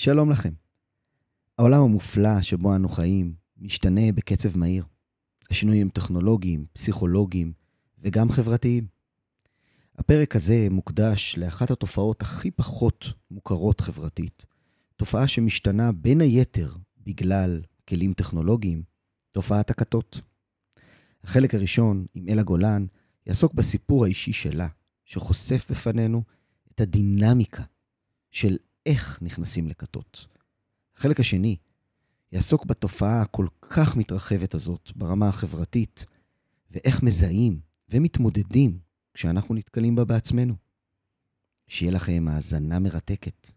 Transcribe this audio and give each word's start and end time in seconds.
שלום 0.00 0.30
לכם. 0.30 0.52
העולם 1.58 1.80
המופלא 1.80 2.42
שבו 2.42 2.76
אנו 2.76 2.88
חיים 2.88 3.34
משתנה 3.56 4.12
בקצב 4.12 4.58
מהיר. 4.58 4.84
השינויים 5.50 5.88
טכנולוגיים, 5.88 6.66
פסיכולוגיים 6.72 7.52
וגם 7.98 8.30
חברתיים. 8.30 8.86
הפרק 9.98 10.36
הזה 10.36 10.68
מוקדש 10.70 11.38
לאחת 11.38 11.70
התופעות 11.70 12.22
הכי 12.22 12.50
פחות 12.50 13.06
מוכרות 13.30 13.80
חברתית, 13.80 14.46
תופעה 14.96 15.28
שמשתנה 15.28 15.92
בין 15.92 16.20
היתר 16.20 16.76
בגלל 17.06 17.62
כלים 17.88 18.12
טכנולוגיים, 18.12 18.82
תופעת 19.32 19.70
הכתות. 19.70 20.20
החלק 21.24 21.54
הראשון, 21.54 22.06
עם 22.14 22.28
אלה 22.28 22.42
גולן, 22.42 22.86
יעסוק 23.26 23.54
בסיפור 23.54 24.04
האישי 24.04 24.32
שלה, 24.32 24.68
שחושף 25.04 25.70
בפנינו 25.70 26.22
את 26.74 26.80
הדינמיקה 26.80 27.62
של 28.30 28.56
איך 28.88 29.22
נכנסים 29.22 29.68
לכתות. 29.68 30.26
החלק 30.96 31.20
השני 31.20 31.56
יעסוק 32.32 32.64
בתופעה 32.64 33.22
הכל 33.22 33.46
כך 33.60 33.96
מתרחבת 33.96 34.54
הזאת 34.54 34.90
ברמה 34.96 35.28
החברתית, 35.28 36.06
ואיך 36.70 37.02
מזהים 37.02 37.60
ומתמודדים 37.88 38.78
כשאנחנו 39.14 39.54
נתקלים 39.54 39.94
בה 39.94 40.04
בעצמנו. 40.04 40.54
שיהיה 41.68 41.92
לכם 41.92 42.26
האזנה 42.30 42.78
מרתקת. 42.78 43.50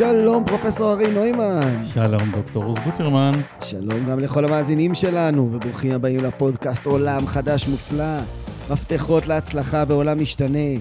שלום, 0.00 0.44
פרופסור 0.46 0.92
ארי 0.92 1.14
נוימן. 1.14 1.82
שלום, 1.82 2.30
דוקטור 2.32 2.64
עוז 2.64 2.78
גוטרמן. 2.84 3.32
שלום 3.62 4.10
גם 4.10 4.18
לכל 4.18 4.44
המאזינים 4.44 4.94
שלנו, 4.94 5.52
וברוכים 5.52 5.92
הבאים 5.92 6.20
לפודקאסט 6.20 6.86
עולם 6.86 7.26
חדש 7.26 7.66
מופלא, 7.66 8.18
מפתחות 8.70 9.26
להצלחה 9.26 9.84
בעולם 9.84 10.22
משתנה. 10.22 10.78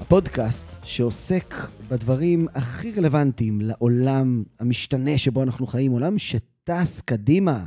הפודקאסט 0.00 0.76
שעוסק 0.84 1.54
בדברים 1.88 2.48
הכי 2.54 2.92
רלוונטיים 2.92 3.60
לעולם 3.60 4.42
המשתנה 4.60 5.18
שבו 5.18 5.42
אנחנו 5.42 5.66
חיים, 5.66 5.92
עולם 5.92 6.18
שטס 6.18 7.00
קדימה. 7.00 7.64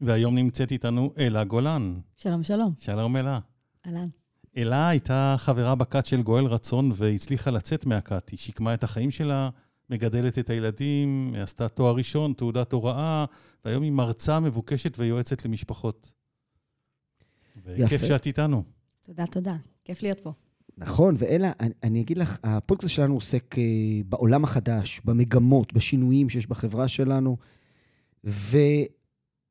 והיום 0.00 0.34
נמצאת 0.34 0.72
איתנו 0.72 1.12
אלה 1.18 1.44
גולן. 1.44 1.94
שלום, 2.16 2.42
שלום. 2.42 2.72
שלום 2.78 3.16
אלה. 3.16 3.38
אהלן. 3.86 4.08
אלה 4.56 4.88
הייתה 4.88 5.36
חברה 5.38 5.74
בכת 5.74 6.06
של 6.06 6.22
גואל 6.22 6.44
רצון 6.44 6.92
והצליחה 6.94 7.50
לצאת 7.50 7.86
מהכת. 7.86 8.28
היא 8.28 8.38
שיקמה 8.38 8.74
את 8.74 8.84
החיים 8.84 9.10
שלה, 9.10 9.48
מגדלת 9.90 10.38
את 10.38 10.50
הילדים, 10.50 11.34
עשתה 11.38 11.68
תואר 11.68 11.94
ראשון, 11.94 12.32
תעודת 12.32 12.72
הוראה, 12.72 13.24
והיום 13.64 13.82
היא 13.82 13.92
מרצה 13.92 14.40
מבוקשת 14.40 14.98
ויועצת 14.98 15.44
למשפחות. 15.44 16.12
יפה. 17.56 17.84
וכיף 17.84 18.04
שאת 18.04 18.26
איתנו. 18.26 18.62
תודה, 19.02 19.26
תודה. 19.26 19.56
כיף 19.84 20.02
להיות 20.02 20.20
פה. 20.20 20.32
נכון, 20.78 21.14
ואלה, 21.18 21.52
אני, 21.60 21.70
אני 21.82 22.00
אגיד 22.00 22.18
לך, 22.18 22.38
הפודקאסט 22.42 22.94
שלנו 22.94 23.14
עוסק 23.14 23.58
אה, 23.58 23.62
בעולם 24.08 24.44
החדש, 24.44 25.00
במגמות, 25.04 25.72
בשינויים 25.72 26.28
שיש 26.28 26.46
בחברה 26.46 26.88
שלנו, 26.88 27.36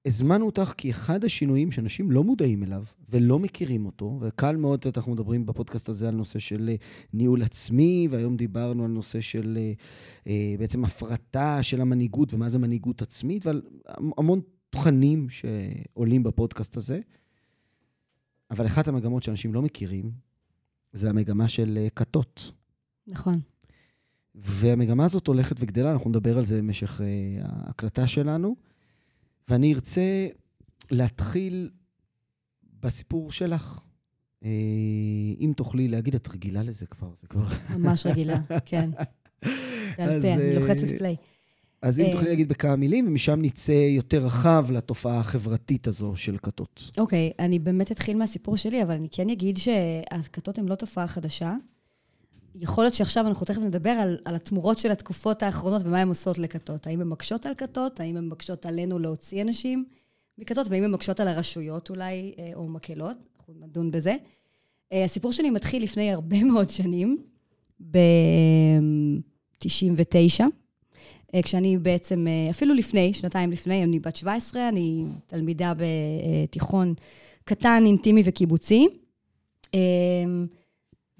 והזמנו 0.05 0.45
אותך 0.45 0.73
כי 0.77 0.91
אחד 0.91 1.23
השינויים 1.23 1.71
שאנשים 1.71 2.11
לא 2.11 2.23
מודעים 2.23 2.63
אליו 2.63 2.83
ולא 3.09 3.39
מכירים 3.39 3.85
אותו, 3.85 4.17
וקל 4.21 4.55
מאוד, 4.55 4.85
אנחנו 4.97 5.11
מדברים 5.11 5.45
בפודקאסט 5.45 5.89
הזה 5.89 6.07
על 6.07 6.15
נושא 6.15 6.39
של 6.39 6.69
אה, 6.69 6.75
ניהול 7.13 7.43
עצמי, 7.43 8.07
והיום 8.11 8.37
דיברנו 8.37 8.85
על 8.85 8.91
נושא 8.91 9.21
של 9.21 9.57
אה, 9.61 9.73
אה, 10.27 10.55
בעצם 10.59 10.85
הפרטה 10.85 11.63
של 11.63 11.81
המנהיגות 11.81 12.33
ומה 12.33 12.49
זה 12.49 12.59
מנהיגות 12.59 13.01
עצמית, 13.01 13.45
ועל 13.45 13.61
המון 14.17 14.41
תכנים 14.69 15.27
שעולים 15.29 16.23
בפודקאסט 16.23 16.77
הזה. 16.77 16.99
אבל 18.51 18.65
אחת 18.65 18.87
המגמות 18.87 19.23
שאנשים 19.23 19.53
לא 19.53 19.61
מכירים, 19.61 20.11
זה 20.93 21.09
המגמה 21.09 21.47
של 21.47 21.87
כתות. 21.95 22.51
נכון. 23.07 23.39
והמגמה 24.35 25.05
הזאת 25.05 25.27
הולכת 25.27 25.55
וגדלה, 25.59 25.91
אנחנו 25.91 26.09
נדבר 26.09 26.37
על 26.37 26.45
זה 26.45 26.57
במשך 26.57 27.01
ההקלטה 27.43 28.07
שלנו. 28.07 28.72
ואני 29.49 29.73
ארצה 29.73 30.27
להתחיל 30.91 31.69
בסיפור 32.79 33.31
שלך. 33.31 33.79
Uh, 34.43 34.45
אם 35.39 35.53
תוכלי 35.57 35.87
להגיד, 35.87 36.15
את 36.15 36.27
רגילה 36.27 36.63
לזה 36.63 36.85
כבר, 36.85 37.09
זה 37.21 37.27
כבר... 37.27 37.43
ממש 37.69 38.05
רגילה, 38.05 38.39
כן. 38.65 38.89
בעל 39.97 40.21
פה, 40.21 40.33
אני 40.33 40.41
אה, 40.41 40.59
לוחצת 40.59 40.97
פליי. 40.97 41.15
אז 41.81 41.99
אם 41.99 42.05
אה, 42.05 42.11
תוכלי 42.11 42.29
להגיד 42.29 42.49
בכמה 42.49 42.75
מילים, 42.75 43.07
ומשם 43.07 43.41
נצא 43.41 43.71
יותר 43.71 44.25
רחב 44.25 44.67
לתופעה 44.71 45.19
החברתית 45.19 45.87
הזו 45.87 46.15
של 46.15 46.37
כתות. 46.43 46.91
אוקיי, 46.97 47.31
אני 47.39 47.59
באמת 47.59 47.91
אתחיל 47.91 48.17
מהסיפור 48.17 48.57
שלי, 48.57 48.83
אבל 48.83 48.93
אני 48.93 49.07
כן 49.11 49.29
אגיד 49.29 49.57
שהכתות 49.57 50.57
הן 50.57 50.65
לא 50.65 50.75
תופעה 50.75 51.07
חדשה. 51.07 51.55
יכול 52.55 52.83
להיות 52.83 52.93
שעכשיו 52.93 53.27
אנחנו 53.27 53.45
תכף 53.45 53.61
נדבר 53.61 53.89
על, 53.89 54.17
על 54.25 54.35
התמורות 54.35 54.79
של 54.79 54.91
התקופות 54.91 55.43
האחרונות 55.43 55.81
ומה 55.85 56.01
הן 56.01 56.07
עושות 56.07 56.37
לכתות. 56.37 56.87
האם 56.87 57.01
הן 57.01 57.07
מקשות 57.07 57.45
על 57.45 57.53
כתות? 57.57 57.99
האם 57.99 58.17
הן 58.17 58.27
מקשות 58.27 58.65
עלינו 58.65 58.99
להוציא 58.99 59.41
אנשים 59.41 59.85
מכתות? 60.37 60.67
והאם 60.69 60.83
הן 60.83 60.91
מקשות 60.91 61.19
על 61.19 61.27
הרשויות 61.27 61.89
אולי, 61.89 62.33
אה, 62.39 62.51
או 62.55 62.67
מקלות? 62.67 63.17
אנחנו 63.37 63.53
נדון 63.59 63.91
בזה. 63.91 64.15
אה, 64.93 65.03
הסיפור 65.03 65.31
שלי 65.31 65.49
מתחיל 65.49 65.83
לפני 65.83 66.11
הרבה 66.11 66.43
מאוד 66.53 66.69
שנים, 66.69 67.23
ב-99. 67.91 70.43
אה, 71.35 71.41
כשאני 71.41 71.77
בעצם, 71.77 72.25
אפילו 72.49 72.73
לפני, 72.73 73.13
שנתיים 73.13 73.51
לפני, 73.51 73.83
אני 73.83 73.99
בת 73.99 74.15
17, 74.15 74.69
אני 74.69 75.05
תלמידה 75.25 75.73
בתיכון 75.77 76.93
קטן, 77.43 77.83
אינטימי 77.85 78.21
וקיבוצי. 78.25 78.87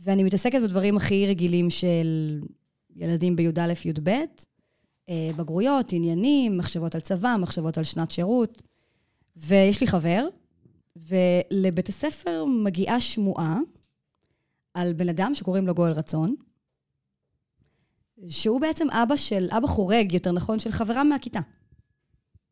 אה, 0.08 0.12
ואני 0.12 0.24
מתעסקת 0.24 0.62
בדברים 0.62 0.98
הכי 0.98 1.28
רגילים 1.28 1.70
של 1.70 2.42
ילדים 2.96 3.36
בי"א, 3.36 3.74
י"ב, 3.86 4.12
בגרויות, 5.38 5.94
עניינים, 5.94 6.58
מחשבות 6.58 6.96
על 6.96 7.02
צבא, 7.02 7.36
מחשבות 7.40 7.78
על 7.78 7.84
שנת 7.84 8.12
שירות. 8.12 8.62
ויש 9.36 9.82
לי 9.82 9.88
חבר, 9.88 10.28
ולבית 10.96 11.90
הספר 11.90 12.46
מגיעה 12.64 13.02
שמועה 13.02 13.60
על 14.74 14.94
בן 14.94 15.10
אדם 15.10 15.36
שקוראים 15.36 15.68
לו 15.68 15.74
גואל 15.74 15.92
רצון, 15.92 16.36
שהוא 18.30 18.62
בעצם 18.62 18.88
אבא 18.90 19.16
של, 19.16 19.48
אבא 19.58 19.68
חורג, 19.68 20.14
יותר 20.14 20.32
נכון, 20.32 20.60
של 20.60 20.72
חברה 20.72 21.04
מהכיתה. 21.04 21.40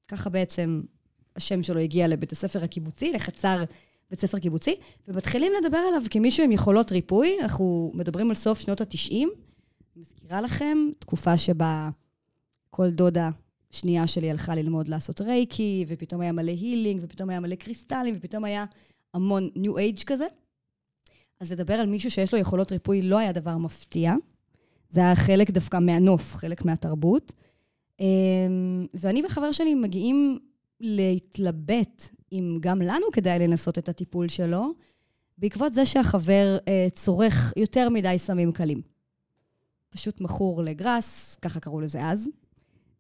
ככה 0.08 0.30
בעצם 0.30 0.82
השם 1.36 1.64
שלו 1.64 1.80
הגיע 1.80 2.08
לבית 2.08 2.32
הספר 2.32 2.64
הקיבוצי, 2.64 3.12
לחצר 3.12 3.64
בית 4.12 4.20
ספר 4.20 4.40
קיבוצי, 4.40 4.76
ומתחילים 5.08 5.52
לדבר 5.62 5.78
עליו 5.78 6.02
כמישהו 6.10 6.44
עם 6.44 6.52
יכולות 6.52 6.92
ריפוי. 6.92 7.38
אנחנו 7.42 7.92
מדברים 7.94 8.30
על 8.30 8.36
סוף 8.36 8.60
שנות 8.60 8.82
ה-90. 8.82 9.12
אני 9.12 9.28
מזכירה 9.96 10.42
לכם, 10.42 10.78
תקופה 11.00 11.38
שבה 11.38 11.90
כל 12.70 12.90
דודה 12.90 13.30
שנייה 13.72 14.08
שלי 14.08 14.32
הלכה 14.32 14.56
ללמוד 14.56 14.88
לעשות 14.88 15.22
רייקי, 15.22 15.86
ופתאום 15.88 16.22
היה 16.22 16.32
מלא 16.32 16.52
הילינג, 16.52 17.02
ופתאום 17.04 17.30
היה 17.30 17.40
מלא 17.40 17.56
קריסטלים, 17.56 18.16
ופתאום 18.18 18.44
היה 18.44 18.66
המון 19.14 19.50
ניו 19.56 19.78
אייג' 19.78 20.04
כזה. 20.04 20.26
אז 21.40 21.52
לדבר 21.52 21.74
על 21.74 21.88
מישהו 21.88 22.12
שיש 22.12 22.34
לו 22.34 22.40
יכולות 22.40 22.72
ריפוי 22.72 23.02
לא 23.02 23.18
היה 23.18 23.32
דבר 23.32 23.58
מפתיע. 23.58 24.14
זה 24.90 25.00
היה 25.00 25.16
חלק 25.16 25.50
דווקא 25.50 25.80
מהנוף, 25.80 26.36
חלק 26.36 26.66
מהתרבות. 26.66 27.34
אמ, 28.00 28.86
ואני 28.94 29.24
וחבר 29.26 29.52
שלי 29.52 29.76
מגיעים 29.76 30.40
להתלבט 30.80 32.10
אם 32.32 32.58
גם 32.60 32.82
לנו 32.82 33.06
כדאי 33.12 33.40
לנסות 33.40 33.78
את 33.78 33.90
הטיפול 33.90 34.28
שלו, 34.28 34.74
בעקבות 35.38 35.74
זה 35.74 35.86
שהחבר 35.86 36.58
אה, 36.68 36.88
צורך 36.94 37.54
יותר 37.58 37.90
מדי 37.90 38.16
סמים 38.18 38.52
קלים. 38.52 38.82
פשוט 39.90 40.22
מכור 40.22 40.64
לגראס, 40.64 41.38
ככה 41.42 41.60
קראו 41.60 41.82
לזה 41.82 42.06
אז. 42.06 42.30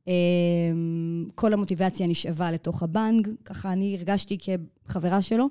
אה, 0.07 0.13
כל 1.35 1.53
המוטיבציה 1.53 2.07
נשאבה 2.07 2.51
לתוך 2.51 2.83
הבנג, 2.83 3.29
ככה 3.45 3.73
אני 3.73 3.95
הרגשתי 3.97 4.37
כחברה 4.85 5.21
שלו, 5.21 5.49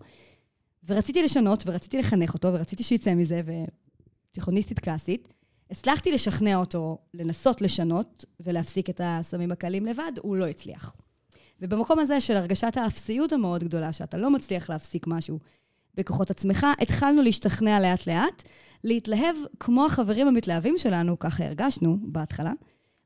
ורציתי 0.88 1.22
לשנות, 1.22 1.62
ורציתי 1.66 1.98
לחנך 1.98 2.34
אותו, 2.34 2.48
ורציתי 2.48 2.82
שיצא 2.82 3.14
מזה, 3.14 3.40
ותיכוניסטית 4.30 4.78
קלאסית. 4.78 5.28
הצלחתי 5.70 6.12
לשכנע 6.12 6.56
אותו 6.56 6.98
לנסות 7.14 7.60
לשנות 7.60 8.24
ולהפסיק 8.40 8.90
את 8.90 9.00
הסמים 9.04 9.52
הקלים 9.52 9.86
לבד, 9.86 10.12
הוא 10.22 10.36
לא 10.36 10.46
הצליח. 10.46 10.94
ובמקום 11.60 11.98
הזה 11.98 12.20
של 12.20 12.36
הרגשת 12.36 12.76
האפסיות 12.76 13.32
המאוד 13.32 13.64
גדולה, 13.64 13.92
שאתה 13.92 14.16
לא 14.16 14.30
מצליח 14.30 14.70
להפסיק 14.70 15.06
משהו 15.06 15.38
בכוחות 15.94 16.30
עצמך, 16.30 16.66
התחלנו 16.80 17.22
להשתכנע 17.22 17.80
לאט-לאט, 17.80 18.42
להתלהב 18.84 19.36
כמו 19.60 19.86
החברים 19.86 20.28
המתלהבים 20.28 20.78
שלנו, 20.78 21.18
ככה 21.18 21.44
הרגשנו 21.44 21.98
בהתחלה, 22.02 22.52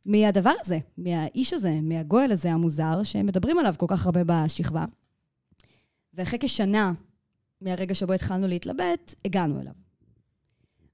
מהדבר 0.07 0.53
הזה, 0.61 0.79
מהאיש 0.99 1.53
הזה, 1.53 1.79
מהגואל 1.83 2.33
הזה 2.33 2.53
המוזר, 2.53 3.03
שהם 3.03 3.27
מדברים 3.27 3.59
עליו 3.59 3.75
כל 3.79 3.87
כך 3.89 4.07
הרבה 4.07 4.21
בשכבה. 4.27 4.85
ואחרי 6.15 6.39
כשנה 6.39 6.93
מהרגע 7.61 7.95
שבו 7.95 8.13
התחלנו 8.13 8.47
להתלבט, 8.47 9.15
הגענו 9.25 9.61
אליו. 9.61 9.73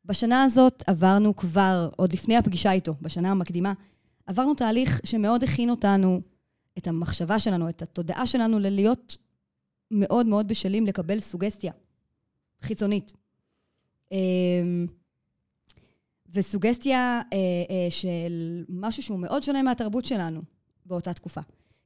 בשנה 0.05 0.43
הזאת 0.43 0.83
עברנו 0.87 1.37
כבר, 1.37 1.89
עוד 1.97 2.13
לפני 2.13 2.37
הפגישה 2.37 2.73
איתו, 2.73 2.95
בשנה 3.03 3.31
המקדימה, 3.31 3.73
עברנו 4.27 4.55
תהליך 4.55 5.01
שמאוד 5.05 5.45
הכין 5.45 5.71
אותנו 5.71 6.21
את 6.79 6.87
המחשבה 6.87 7.41
שלנו, 7.41 7.69
את 7.69 7.83
התודעה 7.83 8.27
שלנו, 8.27 8.59
ללהיות 8.59 9.17
מאוד 9.91 10.27
מאוד 10.27 10.49
בשלים 10.49 10.87
לקבל 10.87 11.21
סוגסטיה 11.21 11.73
חיצונית. 12.63 13.13
אמ, 14.13 14.87
וסוגסטיה 16.33 17.23
אה, 17.33 17.39
אה, 17.71 17.91
של 17.91 18.65
משהו 18.69 19.03
שהוא 19.03 19.19
מאוד 19.19 19.43
שונה 19.43 19.63
מהתרבות 19.63 20.05
שלנו 20.05 20.43
באותה 20.87 21.13
תקופה. 21.13 21.41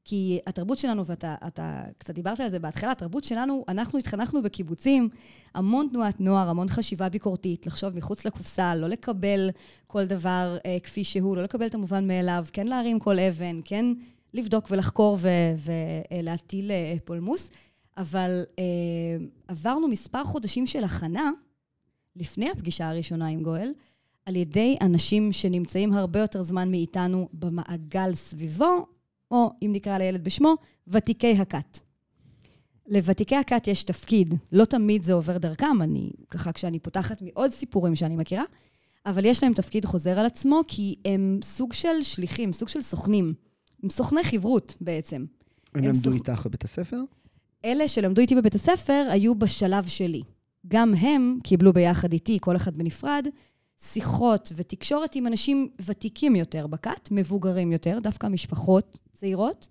כי 0.04 0.40
התרבות 0.46 0.78
שלנו, 0.78 1.06
ואתה 1.06 1.34
אתה 1.46 1.82
קצת 1.98 2.14
דיברת 2.14 2.40
על 2.40 2.50
זה 2.50 2.58
בהתחלה, 2.58 2.90
התרבות 2.90 3.24
שלנו, 3.24 3.64
אנחנו 3.68 3.98
התחנכנו 3.98 4.42
בקיבוצים, 4.42 5.08
המון 5.54 5.88
תנועת 5.90 6.20
נוער, 6.20 6.48
המון 6.48 6.68
חשיבה 6.68 7.08
ביקורתית, 7.08 7.66
לחשוב 7.66 7.96
מחוץ 7.96 8.24
לקופסה, 8.24 8.74
לא 8.74 8.88
לקבל 8.88 9.50
כל 9.86 10.04
דבר 10.04 10.56
אה, 10.66 10.76
כפי 10.82 11.04
שהוא, 11.04 11.36
לא 11.36 11.42
לקבל 11.42 11.66
את 11.66 11.74
המובן 11.74 12.06
מאליו, 12.06 12.46
כן 12.52 12.66
להרים 12.66 12.98
כל 12.98 13.18
אבן, 13.18 13.60
כן 13.64 13.86
לבדוק 14.34 14.66
ולחקור 14.70 15.18
ולהטיל 15.20 16.70
אה, 16.70 16.94
פולמוס. 17.04 17.50
אבל 17.96 18.44
אה, 18.58 18.64
עברנו 19.48 19.88
מספר 19.88 20.24
חודשים 20.24 20.66
של 20.66 20.84
הכנה, 20.84 21.30
לפני 22.16 22.50
הפגישה 22.50 22.90
הראשונה 22.90 23.26
עם 23.26 23.42
גואל, 23.42 23.72
על 24.26 24.36
ידי 24.36 24.76
אנשים 24.80 25.32
שנמצאים 25.32 25.92
הרבה 25.92 26.20
יותר 26.20 26.42
זמן 26.42 26.70
מאיתנו 26.70 27.28
במעגל 27.32 28.14
סביבו, 28.14 28.86
או 29.30 29.50
אם 29.62 29.70
נקרא 29.72 29.98
לילד 29.98 30.24
בשמו, 30.24 30.54
ותיקי 30.88 31.32
הכת. 31.32 31.78
לוותיקי 32.86 33.36
הכת 33.36 33.68
יש 33.68 33.82
תפקיד, 33.82 34.34
לא 34.52 34.64
תמיד 34.64 35.02
זה 35.02 35.12
עובר 35.12 35.38
דרכם, 35.38 35.82
אני, 35.82 36.10
ככה 36.30 36.52
כשאני 36.52 36.78
פותחת 36.78 37.22
מעוד 37.22 37.50
סיפורים 37.50 37.94
שאני 37.94 38.16
מכירה, 38.16 38.44
אבל 39.06 39.24
יש 39.24 39.42
להם 39.42 39.52
תפקיד 39.52 39.84
חוזר 39.84 40.18
על 40.18 40.26
עצמו, 40.26 40.60
כי 40.68 40.96
הם 41.04 41.38
סוג 41.42 41.72
של 41.72 42.02
שליחים, 42.02 42.52
סוג 42.52 42.68
של 42.68 42.82
סוכנים. 42.82 43.34
הם 43.84 43.90
סוכני 43.90 44.24
חברות 44.24 44.74
בעצם. 44.80 45.24
הם 45.74 45.84
הם 45.84 45.84
למדו 45.84 46.10
סוכ- 46.10 46.14
איתך 46.14 46.46
בבית 46.46 46.64
הספר? 46.64 47.00
אלה 47.64 47.88
שלמדו 47.88 48.20
איתי 48.20 48.34
בבית 48.34 48.54
הספר 48.54 49.06
היו 49.10 49.34
בשלב 49.34 49.86
שלי. 49.86 50.22
גם 50.68 50.94
הם 50.94 51.38
קיבלו 51.42 51.72
ביחד 51.72 52.12
איתי, 52.12 52.38
כל 52.40 52.56
אחד 52.56 52.76
בנפרד, 52.76 53.26
שיחות 53.82 54.52
ותקשורת 54.56 55.14
עם 55.14 55.26
אנשים 55.26 55.68
ותיקים 55.86 56.36
יותר 56.36 56.66
בכת, 56.66 57.08
מבוגרים 57.10 57.72
יותר, 57.72 57.98
דווקא 58.02 58.26
משפחות 58.26 58.98
צעירות, 59.14 59.68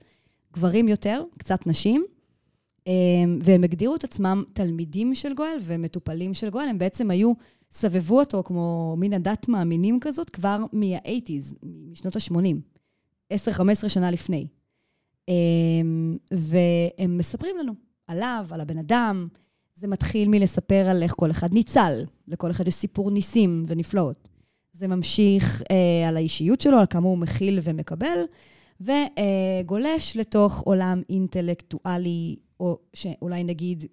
גברים 0.53 0.87
יותר, 0.87 1.23
קצת 1.37 1.67
נשים, 1.67 2.05
אמ, 2.87 3.39
והם 3.43 3.63
הגדירו 3.63 3.95
את 3.95 4.03
עצמם 4.03 4.43
תלמידים 4.53 5.15
של 5.15 5.33
גואל 5.33 5.57
ומטופלים 5.61 6.33
של 6.33 6.49
גואל, 6.49 6.67
הם 6.67 6.77
בעצם 6.77 7.11
היו, 7.11 7.33
סבבו 7.71 8.19
אותו 8.19 8.43
כמו 8.43 8.95
מין 8.99 9.13
הדת 9.13 9.47
מאמינים 9.47 9.99
כזאת 9.99 10.29
כבר 10.29 10.65
מה-80's, 10.73 11.55
משנות 11.91 12.15
ה-80, 12.15 12.72
10-15 13.33 13.35
שנה 13.87 14.11
לפני. 14.11 14.47
אמ, 15.27 16.17
והם 16.31 17.17
מספרים 17.17 17.57
לנו 17.57 17.73
עליו, 18.07 18.47
על 18.51 18.61
הבן 18.61 18.77
אדם. 18.77 19.27
זה 19.75 19.87
מתחיל 19.87 20.29
מלספר 20.29 20.87
על 20.89 21.03
איך 21.03 21.13
כל 21.17 21.31
אחד 21.31 21.53
ניצל, 21.53 22.03
לכל 22.27 22.51
אחד 22.51 22.67
יש 22.67 22.73
סיפור 22.75 23.11
ניסים 23.11 23.65
ונפלאות. 23.67 24.29
זה 24.73 24.87
ממשיך 24.87 25.63
אה, 25.71 26.07
על 26.07 26.17
האישיות 26.17 26.61
שלו, 26.61 26.79
על 26.79 26.85
כמה 26.89 27.07
הוא 27.07 27.17
מכיל 27.17 27.59
ומקבל, 27.63 28.23
וגולש 28.81 30.17
לתוך 30.17 30.59
עולם 30.59 31.01
אינטלקטואלי, 31.09 32.35
או 32.59 32.79
שאולי 32.93 33.43
נגיד 33.43 33.85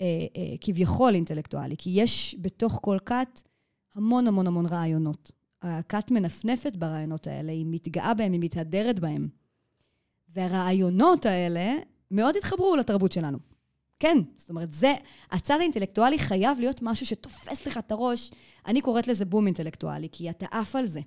אה, 0.00 0.06
אה, 0.36 0.54
כביכול 0.60 1.14
אינטלקטואלי, 1.14 1.74
כי 1.78 1.90
יש 1.94 2.36
בתוך 2.40 2.78
כל 2.82 2.98
כת 3.06 3.42
המון 3.94 4.26
המון 4.26 4.46
המון 4.46 4.66
רעיונות. 4.66 5.32
הכת 5.64 6.10
מנפנפת 6.10 6.76
ברעיונות 6.76 7.26
האלה, 7.26 7.52
היא 7.52 7.66
מתגאה 7.68 8.14
בהם, 8.14 8.32
היא 8.32 8.40
מתהדרת 8.40 9.00
בהם. 9.00 9.28
והרעיונות 10.28 11.26
האלה 11.26 11.74
מאוד 12.10 12.36
התחברו 12.36 12.76
לתרבות 12.76 13.12
שלנו. 13.12 13.38
כן, 14.00 14.18
זאת 14.36 14.50
אומרת, 14.50 14.74
זה, 14.74 14.94
הצד 15.30 15.56
האינטלקטואלי 15.60 16.18
חייב 16.18 16.60
להיות 16.60 16.82
משהו 16.82 17.06
שתופס 17.06 17.66
לך 17.66 17.78
את 17.78 17.92
הראש. 17.92 18.30
אני 18.66 18.80
קוראת 18.80 19.08
לזה 19.08 19.24
בום 19.24 19.46
אינטלקטואלי, 19.46 20.08
כי 20.12 20.30
אתה 20.30 20.46
עף 20.50 20.76
על 20.76 20.86
זה. 20.86 21.00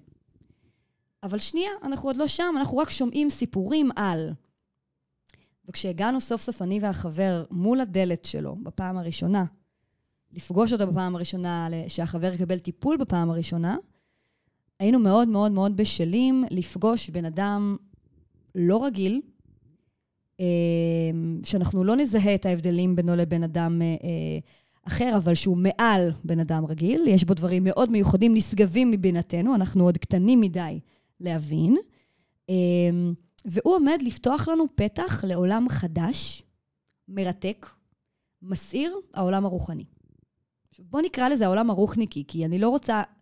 אבל 1.23 1.39
שנייה, 1.39 1.71
אנחנו 1.83 2.09
עוד 2.09 2.15
לא 2.15 2.27
שם, 2.27 2.53
אנחנו 2.57 2.77
רק 2.77 2.89
שומעים 2.89 3.29
סיפורים 3.29 3.89
על. 3.95 4.33
וכשהגענו 5.65 6.21
סוף 6.21 6.41
סוף, 6.41 6.61
אני 6.61 6.79
והחבר, 6.79 7.45
מול 7.51 7.79
הדלת 7.79 8.25
שלו, 8.25 8.55
בפעם 8.55 8.97
הראשונה, 8.97 9.45
לפגוש 10.31 10.73
אותו 10.73 10.87
בפעם 10.87 11.15
הראשונה, 11.15 11.67
שהחבר 11.87 12.33
יקבל 12.33 12.59
טיפול 12.59 12.97
בפעם 12.97 13.29
הראשונה, 13.29 13.77
היינו 14.79 14.99
מאוד 14.99 15.27
מאוד 15.27 15.51
מאוד 15.51 15.77
בשלים 15.77 16.43
לפגוש 16.51 17.09
בן 17.09 17.25
אדם 17.25 17.77
לא 18.55 18.85
רגיל, 18.85 19.21
אה, 20.39 20.45
שאנחנו 21.43 21.83
לא 21.83 21.95
נזהה 21.95 22.35
את 22.35 22.45
ההבדלים 22.45 22.95
בינו 22.95 23.15
לבין 23.15 23.43
אדם 23.43 23.81
אה, 23.81 23.87
אחר, 24.87 25.13
אבל 25.17 25.35
שהוא 25.35 25.57
מעל 25.57 26.11
בן 26.23 26.39
אדם 26.39 26.65
רגיל. 26.65 27.07
יש 27.07 27.23
בו 27.23 27.33
דברים 27.33 27.63
מאוד 27.63 27.91
מיוחדים, 27.91 28.33
נשגבים 28.33 28.91
מבינתנו, 28.91 29.55
אנחנו 29.55 29.83
עוד 29.83 29.97
קטנים 29.97 30.41
מדי 30.41 30.79
להבין. 31.19 31.77
אה, 32.49 32.55
והוא 33.45 33.75
עומד 33.75 33.97
לפתוח 34.01 34.47
לנו 34.47 34.65
פתח 34.75 35.23
לעולם 35.27 35.69
חדש, 35.69 36.43
מרתק, 37.07 37.65
מסעיר, 38.41 38.95
העולם 39.13 39.45
הרוחני. 39.45 39.85
בואו 40.79 41.03
נקרא 41.03 41.29
לזה 41.29 41.45
העולם 41.45 41.69
הרוחניקי, 41.69 42.23
כי 42.27 42.45
אני 42.45 42.59
לא 42.59 42.69
רוצה 42.69 42.93
אה, 42.93 43.01
אה, 43.01 43.16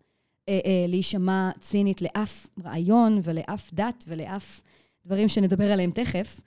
להישמע 0.87 1.51
צינית 1.59 2.01
לאף 2.01 2.47
רעיון 2.63 3.19
ולאף 3.23 3.73
דת 3.73 4.03
ולאף 4.07 4.61
דברים 5.05 5.27
שנדבר 5.27 5.71
עליהם 5.71 5.91
תכף, 5.91 6.41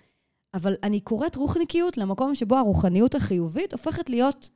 אבל 0.54 0.74
אני 0.82 1.00
קוראת 1.00 1.36
רוחניקיות 1.36 1.96
למקום 1.96 2.34
שבו 2.34 2.56
הרוחניות 2.56 3.14
החיובית 3.14 3.72
הופכת 3.72 4.10
להיות 4.10 4.50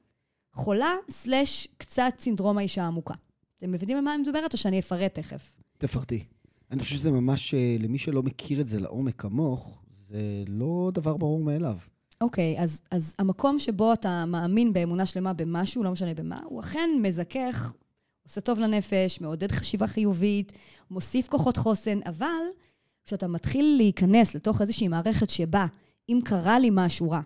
חולה 0.52 0.92
סלש 1.10 1.68
קצת 1.78 2.12
סינדרום 2.18 2.58
האישה 2.58 2.82
העמוקה. 2.82 3.14
אתם 3.56 3.72
מבינים 3.72 3.96
על 3.96 4.04
מה 4.04 4.14
אני 4.14 4.22
מדברת 4.22 4.52
או 4.52 4.58
שאני 4.58 4.78
אפרט 4.78 5.14
תכף? 5.14 5.54
תפרטי. 5.78 6.24
אני 6.70 6.80
חושב 6.80 6.96
שזה 6.96 7.10
ממש, 7.10 7.54
אה, 7.54 7.76
למי 7.78 7.98
שלא 7.98 8.22
מכיר 8.22 8.60
את 8.60 8.68
זה 8.68 8.80
לעומק 8.80 9.20
כמוך, 9.20 9.82
זה 10.08 10.44
לא 10.46 10.90
דבר 10.94 11.16
ברור 11.16 11.44
מאליו. 11.44 11.76
אוקיי, 12.20 12.58
okay, 12.58 12.62
אז, 12.62 12.82
אז 12.90 13.14
המקום 13.18 13.58
שבו 13.58 13.92
אתה 13.92 14.24
מאמין 14.26 14.72
באמונה 14.72 15.06
שלמה 15.06 15.32
במשהו, 15.32 15.82
לא 15.82 15.90
משנה 15.90 16.14
במה, 16.14 16.40
הוא 16.44 16.60
אכן 16.60 16.90
מזכך, 17.02 17.74
עושה 18.32 18.40
טוב 18.40 18.60
לנפש, 18.60 19.20
מעודד 19.20 19.52
חשיבה 19.52 19.86
חיובית, 19.86 20.52
מוסיף 20.90 21.28
כוחות 21.28 21.56
חוסן, 21.56 21.98
אבל 22.06 22.42
כשאתה 23.04 23.28
מתחיל 23.28 23.74
להיכנס 23.76 24.34
לתוך 24.34 24.60
איזושהי 24.60 24.88
מערכת 24.88 25.30
שבה, 25.30 25.66
אם 26.08 26.18
קרה 26.24 26.58
לי 26.58 26.68
משהו 26.72 27.10
רע, 27.10 27.20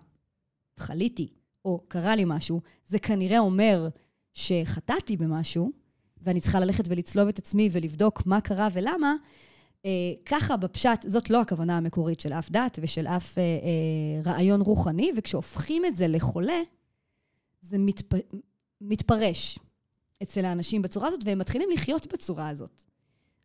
חליתי, 0.77 1.27
או 1.65 1.83
קרה 1.87 2.15
לי 2.15 2.23
משהו, 2.25 2.61
זה 2.85 2.99
כנראה 2.99 3.39
אומר 3.39 3.87
שחטאתי 4.33 5.17
במשהו, 5.17 5.71
ואני 6.21 6.41
צריכה 6.41 6.59
ללכת 6.59 6.83
ולצלוב 6.87 7.27
את 7.27 7.39
עצמי 7.39 7.69
ולבדוק 7.71 8.25
מה 8.25 8.41
קרה 8.41 8.67
ולמה, 8.73 9.13
אה, 9.85 9.91
ככה 10.25 10.57
בפשט, 10.57 11.05
זאת 11.07 11.29
לא 11.29 11.41
הכוונה 11.41 11.77
המקורית 11.77 12.19
של 12.19 12.33
אף 12.33 12.51
דת 12.51 12.79
ושל 12.81 13.07
אף 13.07 13.37
אה, 13.37 13.43
אה, 13.43 14.31
רעיון 14.31 14.61
רוחני, 14.61 15.11
וכשהופכים 15.17 15.85
את 15.85 15.95
זה 15.95 16.07
לחולה, 16.07 16.61
זה 17.61 17.77
מתפ... 17.77 18.17
מתפרש 18.81 19.59
אצל 20.23 20.45
האנשים 20.45 20.81
בצורה 20.81 21.07
הזאת, 21.07 21.21
והם 21.25 21.39
מתחילים 21.39 21.69
לחיות 21.73 22.07
בצורה 22.13 22.49
הזאת. 22.49 22.83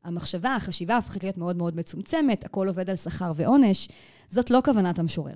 המחשבה, 0.05 0.55
החשיבה 0.55 0.97
הופכת 0.97 1.23
להיות 1.23 1.37
מאוד 1.37 1.57
מאוד 1.57 1.76
מצומצמת, 1.76 2.45
הכל 2.45 2.69
עובד 2.69 2.91
על 2.91 2.97
שכר 2.97 3.33
ועונש. 3.37 3.88
זאת 4.29 4.50
לא 4.50 4.61
כוונת 4.64 4.99
המשורר. 4.99 5.35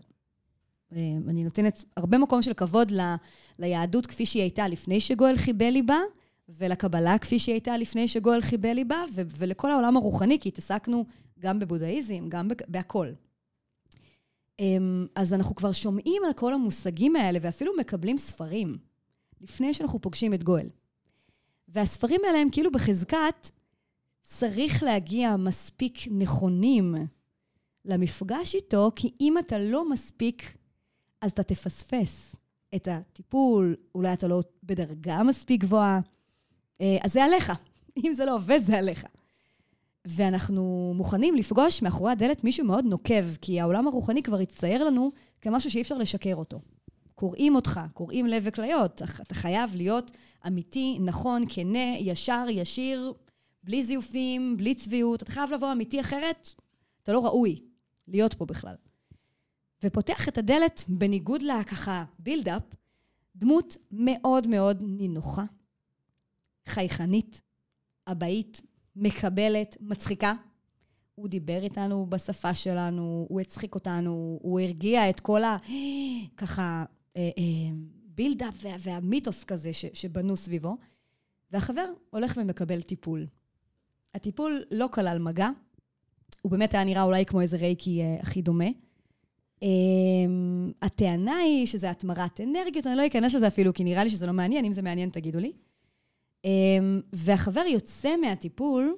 אני 1.29 1.45
נותנת 1.45 1.85
הרבה 1.97 2.19
מקום 2.19 2.43
של 2.43 2.55
כבוד 2.55 2.91
ל, 2.91 3.01
ליהדות 3.59 4.07
כפי 4.07 4.27
שהיא 4.27 4.43
הייתה 4.43 4.69
לפני 4.69 5.01
שגואל 5.01 5.37
חיבל 5.37 5.71
לי 5.71 5.83
בה, 5.83 5.99
ולקבלה 6.49 7.19
כפי 7.19 7.39
שהיא 7.39 7.53
הייתה 7.53 7.77
לפני 7.77 8.09
שגואל 8.09 8.41
חיבל 8.41 8.73
לי 8.73 8.85
בה, 8.85 9.05
ו- 9.15 9.23
ולכל 9.37 9.71
העולם 9.71 9.97
הרוחני, 9.97 10.39
כי 10.39 10.49
התעסקנו 10.49 11.07
גם 11.39 11.59
בבודהיזם, 11.59 12.29
גם 12.29 12.49
בהכול. 12.69 13.15
אז 15.15 15.33
אנחנו 15.33 15.55
כבר 15.55 15.73
שומעים 15.73 16.23
על 16.27 16.33
כל 16.33 16.53
המושגים 16.53 17.17
האלה, 17.17 17.39
ואפילו 17.43 17.73
מקבלים 17.79 18.19
ספרים, 18.19 18.77
לפני 19.41 19.75
שאנחנו 19.75 20.01
פוגשים 20.01 20.35
את 20.35 20.45
גואל. 20.45 20.69
והספרים 21.69 22.21
האלה 22.27 22.39
הם 22.39 22.51
כאילו 22.51 22.71
בחזקת 22.71 23.51
צריך 24.23 24.83
להגיע 24.83 25.37
מספיק 25.37 25.99
נכונים 26.11 26.95
למפגש 27.85 28.55
איתו, 28.55 28.91
כי 28.97 29.11
אם 29.21 29.39
אתה 29.39 29.59
לא 29.59 29.91
מספיק, 29.91 30.57
אז 31.21 31.31
אתה 31.31 31.43
תפספס 31.43 32.37
את 32.75 32.89
הטיפול, 32.91 33.77
אולי 33.95 34.13
אתה 34.13 34.29
לא 34.29 34.43
בדרגה 34.63 35.23
מספיק 35.23 35.61
גבוהה, 35.61 36.01
אז 36.81 37.13
זה 37.13 37.25
עליך. 37.25 37.53
אם 38.05 38.15
זה 38.15 38.25
לא 38.25 38.35
עובד, 38.35 38.61
זה 38.63 38.79
עליך. 38.79 39.05
ואנחנו 40.05 40.93
מוכנים 40.97 41.35
לפגוש 41.35 41.83
מאחורי 41.83 42.13
הדלת 42.13 42.45
מישהו 42.45 42.67
מאוד 42.67 42.85
נוקב, 42.85 43.37
כי 43.41 43.61
העולם 43.61 43.89
הרוחני 43.89 44.23
כבר 44.23 44.39
הצטייר 44.39 44.85
לנו 44.85 45.13
כמשהו 45.41 45.71
שאי 45.71 45.83
אפשר 45.83 45.99
לשקר 45.99 46.35
אותו. 46.35 46.61
קוראים 47.17 47.55
אותך, 47.55 47.81
קוראים 47.93 48.27
לב 48.27 48.43
וכליות. 48.47 49.03
אתה 49.23 49.35
חייב 49.35 49.77
להיות 49.77 50.11
אמיתי, 50.47 50.99
נכון, 51.01 51.43
כנה, 51.49 51.97
ישר, 51.99 52.47
ישיר, 52.51 53.13
בלי 53.65 53.85
זיופים, 53.85 54.57
בלי 54.57 54.75
צביעות. 54.75 55.23
אתה 55.23 55.33
חייב 55.33 55.51
לבוא 55.51 55.73
אמיתי 55.73 56.01
אחרת, 56.01 56.55
אתה 57.03 57.13
לא 57.13 57.25
ראוי 57.27 57.61
להיות 58.09 58.35
פה 58.35 58.45
בכלל. 58.45 58.75
ופותח 59.85 60.29
את 60.29 60.39
הדלת, 60.39 60.85
בניגוד 60.89 61.43
לככה 61.43 62.05
בילדאפ, 62.19 62.63
דמות 63.37 63.77
מאוד 63.91 64.47
מאוד 64.47 64.79
נינוחה, 64.81 65.45
חייכנית, 66.67 67.43
אבאית, 68.07 68.63
מקבלת, 68.97 69.77
מצחיקה. 69.81 70.35
הוא 71.15 71.29
דיבר 71.29 71.63
איתנו 71.63 72.07
בשפה 72.07 72.55
שלנו, 72.55 73.27
הוא 73.29 73.41
הצחיק 73.41 73.75
אותנו, 73.75 74.39
הוא 74.43 74.61
הרגיע 74.61 75.11
את 75.11 75.21
כל 75.21 75.45
ה... 75.45 75.57
ככה, 76.37 76.85
אה, 77.17 77.31
אה, 77.39 77.77
בילדאפ 78.15 78.55
וה, 78.63 78.77
והמיתוס 78.81 79.45
כזה 79.45 79.73
ש, 79.73 79.85
שבנו 79.93 80.37
סביבו. 80.37 80.77
והחבר 81.51 81.87
הולך 82.11 82.39
ומקבל 82.41 82.83
טיפול. 82.83 83.27
הטיפול 84.15 84.65
לא 84.71 84.89
כלל 84.93 85.19
מגע, 85.19 85.49
הוא 86.43 86.53
באמת 86.53 86.75
היה 86.75 86.85
נראה 86.85 87.03
אולי 87.03 87.27
כמו 87.27 87.41
איזה 87.41 87.57
רייקי 87.57 88.03
אה, 88.03 88.17
הכי 88.21 88.43
דומה. 88.43 88.69
אה, 89.63 89.69
הטענה 90.83 91.37
היא 91.37 91.67
שזה 91.67 91.91
התמרת 91.91 92.41
אנרגיות, 92.41 92.87
אני 92.87 92.97
לא 92.97 93.07
אכנס 93.07 93.35
לזה 93.35 93.47
אפילו, 93.47 93.75
כי 93.75 93.85
נראה 93.85 94.05
לי 94.05 94.11
שזה 94.11 94.27
לא 94.27 94.33
מעניין, 94.33 94.65
אם 94.65 94.73
זה 94.73 94.83
מעניין 94.83 95.11
תגידו 95.11 95.39
לי. 95.39 95.53
אה, 96.45 96.51
והחבר 97.13 97.61
יוצא 97.61 98.17
מהטיפול, 98.17 98.97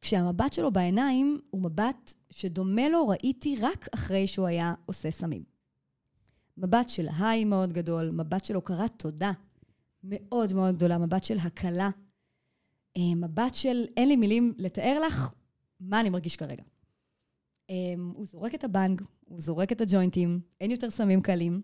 כשהמבט 0.00 0.52
שלו 0.52 0.70
בעיניים 0.70 1.40
הוא 1.50 1.62
מבט 1.62 2.14
שדומה 2.30 2.88
לו 2.88 3.08
ראיתי 3.08 3.56
רק 3.60 3.88
אחרי 3.94 4.26
שהוא 4.26 4.46
היה 4.46 4.74
עושה 4.86 5.10
סמים. 5.10 5.57
מבט 6.58 6.88
של 6.88 7.08
היי 7.18 7.44
מאוד 7.44 7.72
גדול, 7.72 8.10
מבט 8.10 8.44
של 8.44 8.54
הוקרת 8.54 8.92
תודה 8.96 9.32
מאוד 10.04 10.52
מאוד 10.54 10.76
גדולה, 10.76 10.98
מבט 10.98 11.24
של 11.24 11.38
הקלה, 11.38 11.90
אה, 12.96 13.14
מבט 13.16 13.54
של 13.54 13.84
אין 13.96 14.08
לי 14.08 14.16
מילים 14.16 14.54
לתאר 14.58 15.00
לך 15.06 15.32
מה 15.80 16.00
אני 16.00 16.10
מרגיש 16.10 16.36
כרגע. 16.36 16.62
אה, 17.70 17.94
הוא 18.14 18.26
זורק 18.26 18.54
את 18.54 18.64
הבנג, 18.64 19.02
הוא 19.24 19.40
זורק 19.40 19.72
את 19.72 19.80
הג'וינטים, 19.80 20.40
אין 20.60 20.70
יותר 20.70 20.90
סמים 20.90 21.22
קלים, 21.22 21.62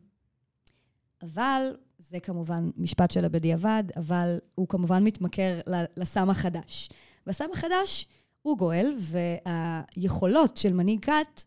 אבל 1.22 1.76
זה 1.98 2.20
כמובן 2.20 2.70
משפט 2.76 3.10
של 3.10 3.24
הבדיעבד, 3.24 3.84
אבל 3.96 4.38
הוא 4.54 4.68
כמובן 4.68 5.04
מתמכר 5.04 5.60
לסם 5.96 6.30
החדש. 6.30 6.88
והסם 7.26 7.48
החדש 7.52 8.06
הוא 8.42 8.58
גואל, 8.58 8.94
והיכולות 8.98 10.56
של 10.56 10.72
מנהיג 10.72 11.04
כת 11.04 11.42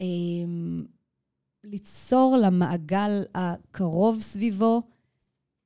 אה, 0.00 0.06
ליצור 1.64 2.36
למעגל 2.42 3.22
הקרוב 3.34 4.20
סביבו 4.20 4.82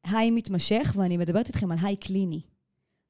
היי 0.04 0.30
מתמשך, 0.30 0.94
ואני 0.96 1.16
מדברת 1.16 1.48
איתכם 1.48 1.72
על 1.72 1.78
היי 1.82 1.96
קליני. 1.96 2.40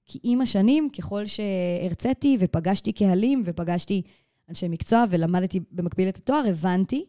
כי 0.06 0.18
עם 0.22 0.40
השנים, 0.40 0.88
ככל 0.90 1.22
שהרציתי 1.26 2.36
ופגשתי 2.40 2.92
קהלים 2.92 3.42
ופגשתי 3.44 4.02
אנשי 4.48 4.68
מקצוע 4.68 5.04
ולמדתי 5.10 5.60
במקביל 5.72 6.08
את 6.08 6.16
התואר, 6.16 6.42
הבנתי 6.48 7.04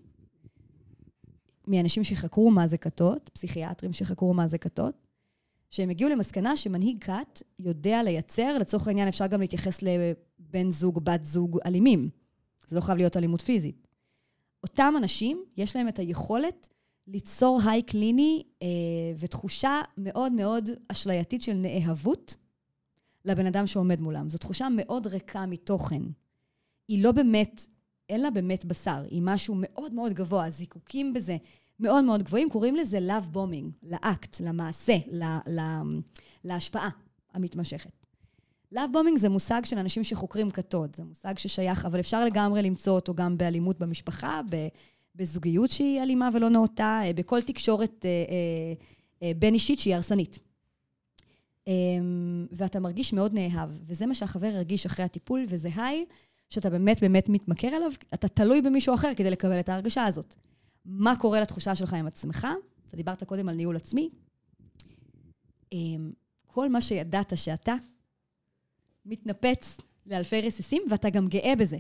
מאנשים 1.68 2.04
שחקרו 2.04 2.52
מה 2.52 2.68
זה 2.68 2.78
כתות, 2.78 3.30
פסיכיאטרים 3.34 3.94
שחקרו 3.94 4.34
מה 4.34 4.48
זה 4.48 4.58
כתות, 4.58 4.96
שהם 5.70 5.90
הגיעו 5.90 6.10
למסקנה 6.10 6.58
שמנהיג 6.58 7.04
כת 7.04 7.42
יודע 7.60 8.04
לייצר, 8.04 8.58
לצורך 8.58 8.88
העניין 8.88 9.08
אפשר 9.08 9.28
גם 9.28 9.42
להתייחס 9.42 9.80
לבן 9.82 10.72
זוג, 10.72 11.00
בת 11.04 11.26
זוג 11.26 11.60
אלימים. 11.66 12.10
זה 12.68 12.76
לא 12.76 12.82
חייב 12.82 12.98
להיות 12.98 13.18
אלימות 13.18 13.42
פיזית. 13.42 13.85
אותם 14.66 14.94
אנשים, 14.98 15.44
יש 15.58 15.76
להם 15.76 15.88
את 15.88 16.00
היכולת 16.00 16.70
ליצור 17.08 17.60
היי 17.66 17.84
קליני 17.84 18.44
אה, 18.62 18.68
ותחושה 19.20 19.82
מאוד 19.98 20.32
מאוד 20.32 20.70
אשלייתית 20.88 21.42
של 21.42 21.54
נאהבות 21.54 22.36
לבן 23.26 23.46
אדם 23.46 23.68
שעומד 23.68 24.00
מולם. 24.00 24.30
זו 24.30 24.38
תחושה 24.38 24.68
מאוד 24.72 25.08
ריקה 25.08 25.46
מתוכן. 25.46 26.02
היא 26.88 27.04
לא 27.04 27.12
באמת, 27.12 27.66
אין 28.10 28.22
לה 28.22 28.32
באמת 28.32 28.66
בשר, 28.66 29.04
היא 29.10 29.22
משהו 29.24 29.56
מאוד 29.58 29.94
מאוד 29.94 30.14
גבוה, 30.14 30.46
הזיקוקים 30.46 31.14
בזה 31.14 31.38
מאוד 31.80 32.04
מאוד 32.04 32.24
גבוהים, 32.24 32.50
קוראים 32.50 32.76
לזה 32.76 33.00
love 33.00 33.36
bombing, 33.36 33.66
לאקט, 33.84 34.40
למעשה, 34.40 34.98
לה, 35.08 35.40
לה, 35.48 35.82
להשפעה 36.44 36.90
המתמשכת. 37.34 38.05
Love 38.74 38.78
bombing 38.94 39.18
זה 39.18 39.30
מושג 39.30 39.62
של 39.66 39.78
אנשים 39.78 40.04
שחוקרים 40.04 40.50
כתות, 40.50 40.96
זה 40.96 41.04
מושג 41.04 41.38
ששייך, 41.38 41.86
אבל 41.86 42.00
אפשר 42.00 42.26
לגמרי 42.26 42.62
למצוא 42.62 42.94
אותו 42.94 43.14
גם 43.14 43.38
באלימות 43.38 43.80
במשפחה, 43.80 44.42
בזוגיות 45.16 45.72
שהיא 45.72 46.02
אלימה 46.02 46.30
ולא 46.34 46.50
נאותה, 46.50 47.02
אה, 47.04 47.14
בכל 47.14 47.42
תקשורת 47.42 48.06
אה, 48.06 48.10
אה, 49.24 49.32
בין 49.40 49.54
אישית 49.54 49.80
שהיא 49.80 49.96
הרסנית. 49.96 50.40
אמ, 51.68 52.48
ואתה 52.52 52.80
מרגיש 52.80 53.14
מאוד 53.14 53.34
נאהב, 53.34 53.70
וזה 53.82 54.06
מה 54.06 54.16
שהחבר 54.16 54.48
הרגיש 54.48 54.86
אחרי 54.86 55.06
הטיפול, 55.06 55.46
וזה 55.50 55.70
היי 55.76 56.06
שאתה 56.50 56.70
באמת 56.70 57.02
באמת 57.02 57.30
מתמכר 57.30 57.68
אליו, 57.68 57.92
אתה 58.14 58.28
תלוי 58.28 58.62
במישהו 58.62 58.96
אחר 58.96 59.12
כדי 59.16 59.30
לקבל 59.30 59.60
את 59.60 59.70
ההרגשה 59.70 60.04
הזאת. 60.04 60.36
מה 60.86 61.16
קורה 61.16 61.40
לתחושה 61.40 61.76
שלך 61.76 61.94
עם 61.94 62.08
עצמך? 62.08 62.48
אתה 62.88 62.98
דיברת 62.98 63.24
קודם 63.24 63.50
על 63.50 63.56
ניהול 63.56 63.76
עצמי. 63.76 64.10
אמ, 65.72 66.12
כל 66.48 66.70
מה 66.70 66.82
שידעת 66.82 67.38
שאתה 67.38 67.76
מתנפץ 69.06 69.78
לאלפי 70.06 70.42
רסיסים, 70.42 70.84
ואתה 70.90 71.10
גם 71.10 71.28
גאה 71.28 71.54
בזה. 71.60 71.78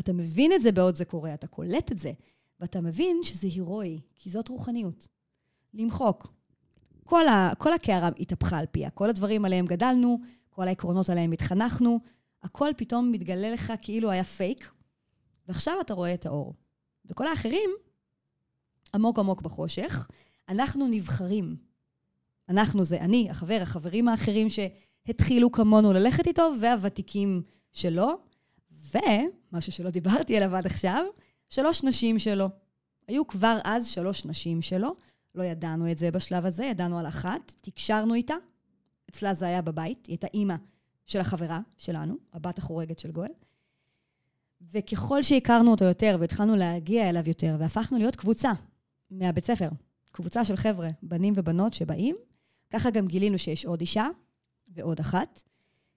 אתה 0.00 0.12
מבין 0.12 0.52
את 0.52 0.62
זה 0.62 0.72
בעוד 0.72 0.94
זה 0.94 1.04
קורה, 1.04 1.34
אתה 1.34 1.46
קולט 1.46 1.92
את 1.92 1.98
זה, 1.98 2.12
ואתה 2.60 2.80
מבין 2.80 3.20
שזה 3.22 3.46
הירואי, 3.46 4.00
כי 4.16 4.30
זאת 4.30 4.48
רוחניות. 4.48 5.08
למחוק. 5.74 6.26
כל, 7.04 7.28
ה, 7.28 7.50
כל 7.58 7.72
הקערה 7.72 8.08
התהפכה 8.18 8.58
על 8.58 8.66
פיה, 8.70 8.90
כל 8.90 9.10
הדברים 9.10 9.44
עליהם 9.44 9.66
גדלנו, 9.66 10.18
כל 10.50 10.68
העקרונות 10.68 11.10
עליהם 11.10 11.32
התחנכנו, 11.32 12.00
הכל 12.42 12.70
פתאום 12.76 13.12
מתגלה 13.12 13.50
לך 13.50 13.72
כאילו 13.82 14.10
היה 14.10 14.24
פייק, 14.24 14.70
ועכשיו 15.48 15.80
אתה 15.80 15.94
רואה 15.94 16.14
את 16.14 16.26
האור. 16.26 16.54
וכל 17.04 17.26
האחרים, 17.26 17.70
עמוק 18.94 19.18
עמוק 19.18 19.42
בחושך, 19.42 20.08
אנחנו 20.48 20.86
נבחרים. 20.88 21.56
אנחנו 22.48 22.84
זה 22.84 23.00
אני, 23.00 23.30
החבר, 23.30 23.58
החברים 23.62 24.08
האחרים 24.08 24.46
שהתחילו 25.06 25.52
כמונו 25.52 25.92
ללכת 25.92 26.26
איתו, 26.26 26.52
והוותיקים 26.60 27.42
שלו, 27.72 28.18
ומשהו 28.72 29.72
שלא 29.72 29.90
דיברתי 29.90 30.36
עליו 30.36 30.56
עד 30.56 30.66
עכשיו, 30.66 31.04
שלוש 31.48 31.84
נשים 31.84 32.18
שלו. 32.18 32.48
היו 33.08 33.26
כבר 33.26 33.58
אז 33.64 33.86
שלוש 33.86 34.24
נשים 34.24 34.62
שלו, 34.62 34.96
לא 35.34 35.42
ידענו 35.42 35.90
את 35.90 35.98
זה 35.98 36.10
בשלב 36.10 36.46
הזה, 36.46 36.64
ידענו 36.64 36.98
על 36.98 37.06
אחת, 37.06 37.54
תקשרנו 37.60 38.14
איתה, 38.14 38.34
אצלה 39.10 39.34
זה 39.34 39.46
היה 39.46 39.62
בבית, 39.62 40.06
היא 40.06 40.12
הייתה 40.12 40.26
אימא 40.34 40.54
של 41.06 41.20
החברה 41.20 41.60
שלנו, 41.76 42.14
הבת 42.32 42.58
החורגת 42.58 42.98
של 42.98 43.10
גואל. 43.10 43.30
וככל 44.72 45.22
שהכרנו 45.22 45.70
אותו 45.70 45.84
יותר 45.84 46.16
והתחלנו 46.20 46.56
להגיע 46.56 47.08
אליו 47.08 47.22
יותר, 47.26 47.56
והפכנו 47.58 47.98
להיות 47.98 48.16
קבוצה 48.16 48.52
מהבית 49.10 49.44
ספר, 49.44 49.68
קבוצה 50.12 50.44
של 50.44 50.56
חבר'ה, 50.56 50.90
בנים 51.02 51.34
ובנות 51.36 51.74
שבאים, 51.74 52.16
ככה 52.70 52.90
גם 52.90 53.06
גילינו 53.06 53.38
שיש 53.38 53.66
עוד 53.66 53.80
אישה 53.80 54.08
ועוד 54.74 55.00
אחת. 55.00 55.42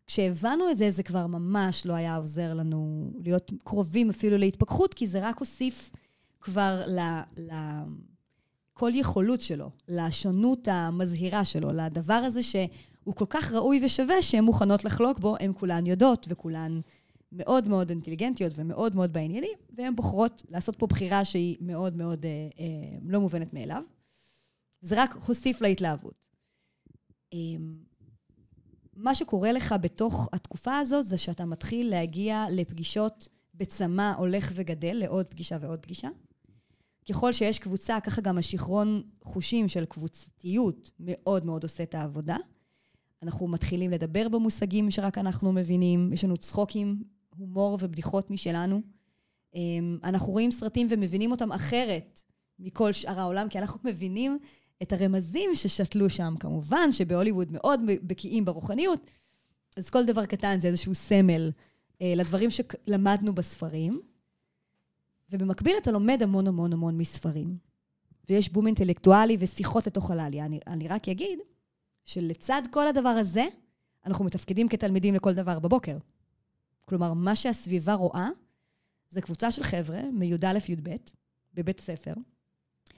כשהבנו 0.07 0.69
את 0.69 0.77
זה, 0.77 0.91
זה 0.91 1.03
כבר 1.03 1.27
ממש 1.27 1.85
לא 1.85 1.93
היה 1.93 2.15
עוזר 2.15 2.53
לנו 2.53 3.11
להיות 3.23 3.51
קרובים 3.63 4.09
אפילו 4.09 4.37
להתפכחות, 4.37 4.93
כי 4.93 5.07
זה 5.07 5.29
רק 5.29 5.39
הוסיף 5.39 5.91
כבר 6.41 6.83
ל... 6.87 6.99
ל 7.37 7.51
כל 8.77 8.91
יכולות 8.93 9.41
שלו, 9.41 9.69
לשונות 9.87 10.67
המזהירה 10.67 11.45
שלו, 11.45 11.73
לדבר 11.73 12.13
הזה 12.13 12.43
שהוא 12.43 13.15
כל 13.15 13.25
כך 13.29 13.51
ראוי 13.51 13.85
ושווה 13.85 14.21
שהן 14.21 14.43
מוכנות 14.43 14.85
לחלוק 14.85 15.19
בו, 15.19 15.35
הן 15.39 15.51
כולן 15.55 15.85
יודעות 15.85 16.25
וכולן 16.29 16.81
מאוד 17.31 17.67
מאוד 17.67 17.89
אינטליגנטיות 17.89 18.53
ומאוד 18.55 18.95
מאוד 18.95 19.13
בעניינים, 19.13 19.57
והן 19.75 19.95
בוחרות 19.95 20.43
לעשות 20.49 20.75
פה 20.75 20.87
בחירה 20.87 21.25
שהיא 21.25 21.57
מאוד 21.61 21.95
מאוד 21.95 22.25
אה, 22.25 22.31
אה, 22.59 22.97
לא 23.05 23.19
מובנת 23.19 23.53
מאליו. 23.53 23.83
זה 24.81 25.01
רק 25.01 25.17
הוסיף 25.25 25.61
להתלהבות. 25.61 26.15
אה, 27.33 27.39
מה 28.97 29.15
שקורה 29.15 29.51
לך 29.51 29.75
בתוך 29.81 30.29
התקופה 30.33 30.77
הזאת 30.77 31.05
זה 31.05 31.17
שאתה 31.17 31.45
מתחיל 31.45 31.89
להגיע 31.89 32.45
לפגישות 32.51 33.27
בצמא 33.55 34.13
הולך 34.17 34.51
וגדל, 34.55 34.93
לעוד 34.93 35.25
פגישה 35.25 35.57
ועוד 35.61 35.79
פגישה. 35.79 36.09
ככל 37.09 37.33
שיש 37.33 37.59
קבוצה, 37.59 37.99
ככה 37.99 38.21
גם 38.21 38.37
השיכרון 38.37 39.03
חושים 39.23 39.67
של 39.67 39.85
קבוצתיות 39.85 40.91
מאוד 40.99 41.45
מאוד 41.45 41.63
עושה 41.63 41.83
את 41.83 41.95
העבודה. 41.95 42.37
אנחנו 43.23 43.47
מתחילים 43.47 43.91
לדבר 43.91 44.29
במושגים 44.29 44.91
שרק 44.91 45.17
אנחנו 45.17 45.51
מבינים, 45.51 46.13
יש 46.13 46.23
לנו 46.23 46.37
צחוקים, 46.37 47.03
הומור 47.37 47.77
ובדיחות 47.81 48.31
משלנו. 48.31 48.81
אמ, 49.55 49.97
אנחנו 50.03 50.33
רואים 50.33 50.51
סרטים 50.51 50.87
ומבינים 50.89 51.31
אותם 51.31 51.51
אחרת 51.51 52.21
מכל 52.59 52.91
שאר 52.91 53.19
העולם, 53.19 53.49
כי 53.49 53.59
אנחנו 53.59 53.79
מבינים 53.83 54.39
את 54.81 54.93
הרמזים 54.93 55.49
ששתלו 55.53 56.09
שם. 56.09 56.35
כמובן 56.39 56.91
שבהוליווד 56.91 57.47
מאוד 57.51 57.81
בקיאים 57.85 58.45
ברוחניות, 58.45 59.07
אז 59.77 59.89
כל 59.89 60.05
דבר 60.05 60.25
קטן 60.25 60.59
זה 60.59 60.67
איזשהו 60.67 60.95
סמל 60.95 61.51
אה, 62.01 62.13
לדברים 62.15 62.49
שלמדנו 62.49 63.35
בספרים. 63.35 64.01
ובמקביל 65.31 65.77
אתה 65.77 65.91
לומד 65.91 66.23
המון 66.23 66.47
המון 66.47 66.73
המון 66.73 66.97
מספרים. 66.97 67.57
ויש 68.29 68.49
בום 68.49 68.67
אינטלקטואלי 68.67 69.37
ושיחות 69.39 69.87
לתוך 69.87 70.11
הלליה. 70.11 70.45
אני, 70.45 70.59
אני 70.67 70.87
רק 70.87 71.09
אגיד 71.09 71.39
שלצד 72.03 72.61
כל 72.71 72.87
הדבר 72.87 73.09
הזה, 73.09 73.45
אנחנו 74.05 74.25
מתפקדים 74.25 74.69
כתלמידים 74.69 75.13
לכל 75.13 75.33
דבר 75.33 75.59
בבוקר. 75.59 75.97
כלומר, 76.85 77.13
מה 77.13 77.35
שהסביבה 77.35 77.93
רואה, 77.93 78.29
זה 79.09 79.21
קבוצה 79.21 79.51
של 79.51 79.63
חבר'ה 79.63 80.01
מי"א-י"ב, 80.13 80.95
בבית 81.53 81.79
ספר, 81.79 82.13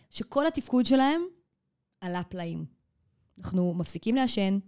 שכל 0.10 0.48
התפקוד 0.48 0.86
שלהם 0.86 1.22
עלה 2.02 2.24
פלאים. 2.24 2.66
אנחנו 3.38 3.74
מפסיקים 3.74 4.16
לעשן, 4.16 4.60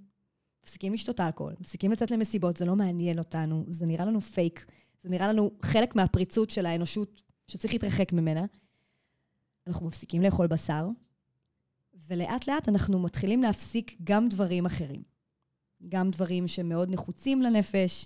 מפסיקים 0.64 0.94
לשתות 0.94 1.20
אלכוהול, 1.20 1.56
מפסיקים 1.60 1.92
לצאת 1.92 2.12
למסיבות, 2.12 2.58
זה 2.58 2.66
לא 2.66 2.76
מעניין 2.76 3.20
אותנו, 3.20 3.66
זה 3.70 3.86
נראה 3.86 4.06
לנו 4.06 4.22
פייק, 4.22 4.66
זה 5.02 5.10
נראה 5.10 5.28
לנו 5.28 5.52
חלק 5.62 5.96
מהפריצות 5.96 6.50
של 6.50 6.66
האנושות 6.66 7.22
שצריך 7.48 7.74
להתרחק 7.74 8.14
ממנה. 8.14 8.46
אנחנו 9.68 9.88
מפסיקים 9.88 10.22
לאכול 10.22 10.48
בשר, 10.48 10.88
ולאט 12.08 12.48
לאט 12.48 12.70
אנחנו 12.70 13.00
מתחילים 13.00 13.42
להפסיק 13.42 13.96
גם 14.04 14.30
דברים 14.30 14.66
אחרים. 14.66 15.04
גם 15.90 16.12
דברים 16.12 16.48
שמאוד 16.48 16.90
נחוצים 16.90 17.42
לנפש. 17.42 18.06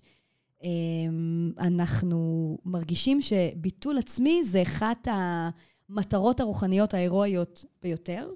אמ, 0.64 1.52
אנחנו 1.60 2.58
מרגישים 2.66 3.22
שביטול 3.22 3.98
עצמי 3.98 4.44
זה 4.44 4.62
אחת 4.62 5.08
המטרות 5.12 6.40
הרוחניות 6.40 6.94
ההירואיות 6.94 7.66
ביותר. 7.82 8.30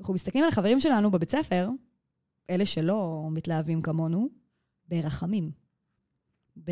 אנחנו 0.00 0.14
מסתכלים 0.14 0.44
על 0.44 0.48
החברים 0.48 0.80
שלנו 0.80 1.10
בבית 1.10 1.30
ספר, 1.30 1.68
אלה 2.50 2.66
שלא 2.66 3.28
מתלהבים 3.30 3.82
כמונו, 3.82 4.28
ברחמים. 4.88 5.50
ב... 6.64 6.70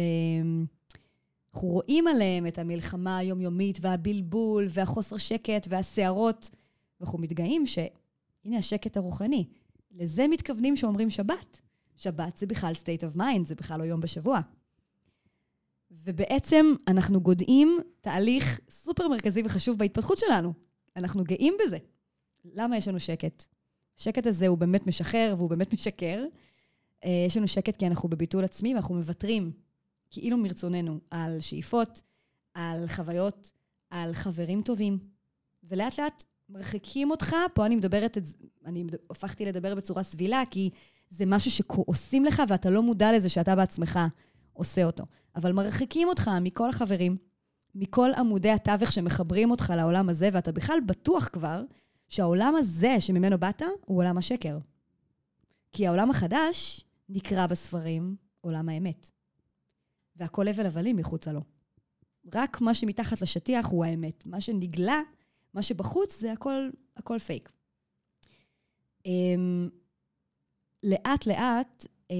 אנחנו 1.54 1.68
רואים 1.68 2.06
עליהם 2.06 2.46
את 2.46 2.58
המלחמה 2.58 3.18
היומיומית 3.18 3.78
והבלבול 3.80 4.66
והחוסר 4.70 5.16
שקט 5.16 5.66
והסערות, 5.70 6.50
ואנחנו 7.00 7.18
מתגאים 7.18 7.66
שהנה 7.66 8.58
השקט 8.58 8.96
הרוחני. 8.96 9.46
לזה 9.90 10.28
מתכוונים 10.28 10.76
שאומרים 10.76 11.10
שבת. 11.10 11.60
שבת 11.96 12.36
זה 12.36 12.46
בכלל 12.46 12.72
state 12.72 13.02
of 13.02 13.16
mind, 13.16 13.46
זה 13.46 13.54
בכלל 13.54 13.78
לא 13.78 13.84
יום 13.84 14.00
בשבוע. 14.00 14.40
ובעצם 15.90 16.66
אנחנו 16.88 17.20
גודעים 17.20 17.78
תהליך 18.00 18.60
סופר 18.70 19.08
מרכזי 19.08 19.42
וחשוב 19.44 19.78
בהתפתחות 19.78 20.18
שלנו. 20.18 20.52
אנחנו 20.96 21.24
גאים 21.24 21.54
בזה. 21.66 21.78
למה 22.54 22.76
יש 22.76 22.88
לנו 22.88 23.00
שקט? 23.00 23.44
השקט 23.98 24.26
הזה 24.26 24.46
הוא 24.46 24.58
באמת 24.58 24.86
משחרר 24.86 25.34
והוא 25.36 25.50
באמת 25.50 25.72
משקר. 25.72 26.24
אה, 27.04 27.24
יש 27.26 27.36
לנו 27.36 27.48
שקט 27.48 27.76
כי 27.76 27.86
אנחנו 27.86 28.08
בביטול 28.08 28.44
עצמי 28.44 28.74
ואנחנו 28.74 28.94
מוותרים, 28.94 29.52
כאילו 30.10 30.36
מרצוננו, 30.36 30.98
על 31.10 31.40
שאיפות, 31.40 32.02
על 32.54 32.88
חוויות, 32.88 33.50
על 33.90 34.14
חברים 34.14 34.62
טובים. 34.62 34.98
ולאט 35.64 36.00
לאט 36.00 36.24
מרחיקים 36.48 37.10
אותך, 37.10 37.36
פה 37.54 37.66
אני 37.66 37.76
מדברת, 37.76 38.18
אני 38.66 38.84
הפכתי 39.10 39.44
לדבר 39.44 39.74
בצורה 39.74 40.02
סבילה, 40.02 40.42
כי 40.50 40.70
זה 41.10 41.26
משהו 41.26 41.50
שעושים 41.50 42.24
לך 42.24 42.42
ואתה 42.48 42.70
לא 42.70 42.82
מודע 42.82 43.12
לזה 43.12 43.28
שאתה 43.28 43.56
בעצמך 43.56 43.98
עושה 44.52 44.84
אותו. 44.84 45.04
אבל 45.36 45.52
מרחיקים 45.52 46.08
אותך 46.08 46.30
מכל 46.40 46.68
החברים, 46.68 47.16
מכל 47.74 48.10
עמודי 48.16 48.50
התווך 48.50 48.92
שמחברים 48.92 49.50
אותך 49.50 49.72
לעולם 49.76 50.08
הזה, 50.08 50.28
ואתה 50.32 50.52
בכלל 50.52 50.78
בטוח 50.86 51.28
כבר 51.32 51.62
שהעולם 52.08 52.54
הזה 52.56 53.00
שממנו 53.00 53.38
באת 53.38 53.62
הוא 53.84 53.98
עולם 53.98 54.18
השקר. 54.18 54.58
כי 55.72 55.86
העולם 55.86 56.10
החדש 56.10 56.84
נקרא 57.08 57.46
בספרים 57.46 58.16
עולם 58.40 58.68
האמת. 58.68 59.10
והכל 60.16 60.48
הבל 60.48 60.66
הבלים 60.66 60.96
מחוצה 60.96 61.32
לו. 61.32 61.40
רק 62.34 62.60
מה 62.60 62.74
שמתחת 62.74 63.22
לשטיח 63.22 63.66
הוא 63.66 63.84
האמת. 63.84 64.26
מה 64.26 64.40
שנגלה, 64.40 65.02
מה 65.54 65.62
שבחוץ, 65.62 66.20
זה 66.20 66.32
הכל, 66.32 66.70
הכל 66.96 67.18
פייק. 67.18 67.52
Um, 69.04 69.70
לאט 70.82 71.26
לאט 71.26 71.86
um, 72.08 72.14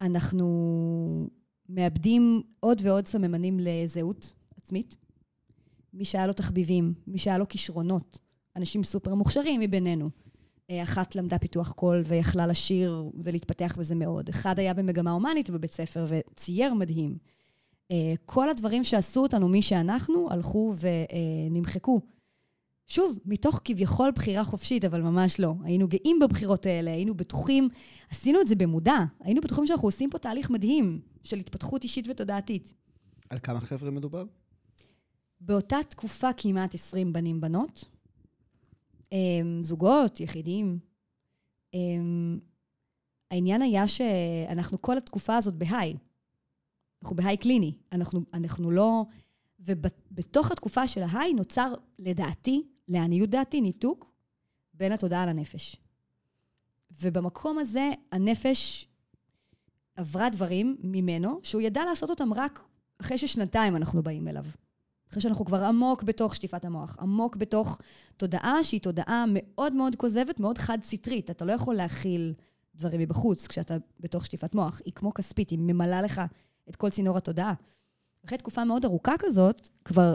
אנחנו 0.00 1.28
מאבדים 1.68 2.42
עוד 2.60 2.80
ועוד 2.82 3.06
סממנים 3.06 3.60
לזהות 3.60 4.32
עצמית. 4.56 4.96
מי 5.96 6.04
שהיה 6.04 6.26
לו 6.26 6.32
תחביבים, 6.32 6.94
מי 7.06 7.18
שהיה 7.18 7.38
לו 7.38 7.48
כישרונות, 7.48 8.18
אנשים 8.56 8.84
סופר 8.84 9.14
מוכשרים 9.14 9.60
מבינינו. 9.60 10.10
אה, 10.70 10.82
אחת 10.82 11.14
למדה 11.14 11.38
פיתוח 11.38 11.72
קול 11.72 12.02
ויכלה 12.06 12.46
לשיר 12.46 13.10
ולהתפתח 13.14 13.76
בזה 13.78 13.94
מאוד. 13.94 14.28
אחד 14.28 14.58
היה 14.58 14.74
במגמה 14.74 15.10
הומנית 15.10 15.50
בבית 15.50 15.72
ספר 15.72 16.06
וצייר 16.08 16.74
מדהים. 16.74 17.18
אה, 17.90 18.14
כל 18.24 18.48
הדברים 18.48 18.84
שעשו 18.84 19.22
אותנו 19.22 19.48
מי 19.48 19.62
שאנחנו, 19.62 20.30
הלכו 20.30 20.74
ונמחקו. 20.80 22.00
שוב, 22.86 23.18
מתוך 23.24 23.60
כביכול 23.64 24.10
בחירה 24.10 24.44
חופשית, 24.44 24.84
אבל 24.84 25.02
ממש 25.02 25.40
לא. 25.40 25.54
היינו 25.64 25.88
גאים 25.88 26.18
בבחירות 26.18 26.66
האלה, 26.66 26.90
היינו 26.90 27.14
בטוחים, 27.14 27.68
עשינו 28.10 28.40
את 28.40 28.48
זה 28.48 28.56
במודע, 28.56 28.98
היינו 29.20 29.40
בטוחים 29.40 29.66
שאנחנו 29.66 29.88
עושים 29.88 30.10
פה 30.10 30.18
תהליך 30.18 30.50
מדהים 30.50 31.00
של 31.22 31.38
התפתחות 31.38 31.82
אישית 31.82 32.08
ותודעתית. 32.08 32.72
על 33.30 33.38
כמה 33.42 33.60
חבר'ה 33.60 33.90
מדובר? 33.90 34.24
באותה 35.40 35.76
תקופה 35.88 36.32
כמעט 36.32 36.74
20 36.74 37.12
בנים 37.12 37.40
בנות, 37.40 37.84
אמ, 39.12 39.60
זוגות, 39.62 40.20
יחידים. 40.20 40.78
אמ, 41.74 42.38
העניין 43.30 43.62
היה 43.62 43.88
שאנחנו 43.88 44.82
כל 44.82 44.98
התקופה 44.98 45.36
הזאת 45.36 45.54
בהיי. 45.54 45.96
אנחנו 47.02 47.16
בהיי 47.16 47.36
קליני. 47.36 47.74
אנחנו, 47.92 48.20
אנחנו 48.34 48.70
לא... 48.70 49.04
ובתוך 49.60 50.50
התקופה 50.50 50.88
של 50.88 51.02
ההיי 51.02 51.34
נוצר, 51.34 51.74
לדעתי, 51.98 52.62
לעניות 52.88 53.30
דעתי, 53.30 53.60
ניתוק 53.60 54.12
בין 54.74 54.92
התודעה 54.92 55.26
לנפש. 55.26 55.76
ובמקום 57.00 57.58
הזה 57.58 57.90
הנפש 58.12 58.88
עברה 59.96 60.30
דברים 60.30 60.76
ממנו, 60.80 61.38
שהוא 61.42 61.62
ידע 61.62 61.84
לעשות 61.84 62.10
אותם 62.10 62.32
רק 62.32 62.64
אחרי 63.00 63.18
ששנתיים 63.18 63.76
אנחנו 63.76 64.02
באים 64.02 64.28
אליו. 64.28 64.44
אחרי 65.10 65.22
שאנחנו 65.22 65.44
כבר 65.44 65.64
עמוק 65.64 66.02
בתוך 66.02 66.36
שטיפת 66.36 66.64
המוח, 66.64 66.96
עמוק 67.00 67.36
בתוך 67.36 67.80
תודעה 68.16 68.64
שהיא 68.64 68.80
תודעה 68.80 69.24
מאוד 69.28 69.72
מאוד 69.72 69.96
כוזבת, 69.96 70.40
מאוד 70.40 70.58
חד-סטרית. 70.58 71.30
אתה 71.30 71.44
לא 71.44 71.52
יכול 71.52 71.74
להכיל 71.74 72.34
דברים 72.74 73.00
מבחוץ 73.00 73.46
כשאתה 73.46 73.76
בתוך 74.00 74.26
שטיפת 74.26 74.54
מוח. 74.54 74.80
היא 74.84 74.92
כמו 74.92 75.14
כספית, 75.14 75.50
היא 75.50 75.58
ממלאה 75.58 76.02
לך 76.02 76.20
את 76.68 76.76
כל 76.76 76.90
צינור 76.90 77.16
התודעה. 77.16 77.54
אחרי 78.24 78.38
תקופה 78.38 78.64
מאוד 78.64 78.84
ארוכה 78.84 79.14
כזאת, 79.18 79.68
כבר 79.84 80.14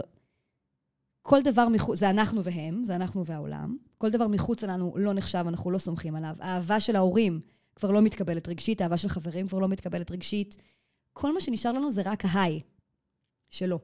כל 1.22 1.42
דבר 1.42 1.68
מחוץ, 1.68 1.98
זה 1.98 2.10
אנחנו 2.10 2.44
והם, 2.44 2.84
זה 2.84 2.96
אנחנו 2.96 3.26
והעולם. 3.26 3.76
כל 3.98 4.10
דבר 4.10 4.28
מחוץ 4.28 4.64
לנו 4.64 4.94
לא 4.96 5.12
נחשב, 5.12 5.44
אנחנו 5.48 5.70
לא 5.70 5.78
סומכים 5.78 6.14
עליו. 6.14 6.36
האהבה 6.40 6.80
של 6.80 6.96
ההורים 6.96 7.40
כבר 7.76 7.90
לא 7.90 8.02
מתקבלת 8.02 8.48
רגשית, 8.48 8.80
האהבה 8.80 8.96
של 8.96 9.08
חברים 9.08 9.48
כבר 9.48 9.58
לא 9.58 9.68
מתקבלת 9.68 10.10
רגשית. 10.10 10.62
כל 11.12 11.34
מה 11.34 11.40
שנשאר 11.40 11.72
לנו 11.72 11.90
זה 11.90 12.02
רק 12.04 12.24
ההיי 12.24 12.60
שלו. 13.50 13.78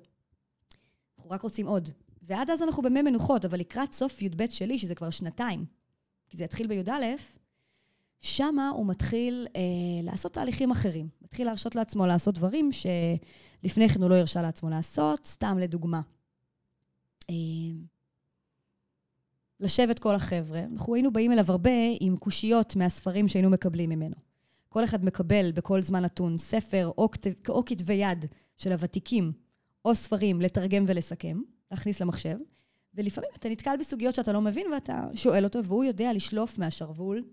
אנחנו 1.28 1.34
רק 1.34 1.42
רוצים 1.42 1.66
עוד. 1.66 1.88
ועד 2.22 2.50
אז 2.50 2.62
אנחנו 2.62 2.82
במי 2.82 3.02
מנוחות, 3.02 3.44
אבל 3.44 3.58
לקראת 3.60 3.92
סוף 3.92 4.22
י"ב 4.22 4.44
שלי, 4.50 4.78
שזה 4.78 4.94
כבר 4.94 5.10
שנתיים, 5.10 5.64
כי 6.28 6.36
זה 6.36 6.44
יתחיל 6.44 6.66
בי"א, 6.66 7.04
שמה 8.20 8.68
הוא 8.68 8.86
מתחיל 8.86 9.46
אה, 9.56 9.60
לעשות 10.02 10.32
תהליכים 10.32 10.70
אחרים. 10.70 11.08
מתחיל 11.22 11.46
להרשות 11.46 11.74
לעצמו 11.74 12.06
לעשות 12.06 12.34
דברים 12.34 12.70
שלפני 12.72 13.88
כן 13.88 14.02
הוא 14.02 14.10
לא 14.10 14.14
הרשה 14.14 14.42
לעצמו 14.42 14.70
לעשות, 14.70 15.24
סתם 15.26 15.58
לדוגמה. 15.58 16.00
אה, 17.30 17.34
לשבת 19.60 19.98
כל 19.98 20.14
החבר'ה. 20.14 20.60
אנחנו 20.72 20.94
היינו 20.94 21.12
באים 21.12 21.32
אליו 21.32 21.44
הרבה 21.48 21.70
עם 22.00 22.16
קושיות 22.16 22.76
מהספרים 22.76 23.28
שהיינו 23.28 23.50
מקבלים 23.50 23.90
ממנו. 23.90 24.16
כל 24.68 24.84
אחד 24.84 25.04
מקבל 25.04 25.52
בכל 25.52 25.82
זמן 25.82 26.04
נתון 26.04 26.38
ספר 26.38 26.90
או, 26.98 27.10
כתב, 27.10 27.30
או 27.48 27.64
כתבי 27.64 27.94
יד 27.94 28.26
של 28.56 28.72
הוותיקים 28.72 29.32
או 29.84 29.94
ספרים 29.94 30.40
לתרגם 30.40 30.84
ולסכם, 30.88 31.40
להכניס 31.70 32.00
למחשב, 32.00 32.36
ולפעמים 32.94 33.30
אתה 33.36 33.48
נתקל 33.48 33.76
בסוגיות 33.80 34.14
שאתה 34.14 34.32
לא 34.32 34.40
מבין 34.40 34.72
ואתה 34.72 35.08
שואל 35.14 35.44
אותו, 35.44 35.64
והוא 35.64 35.84
יודע 35.84 36.12
לשלוף 36.12 36.58
מהשרוול. 36.58 37.24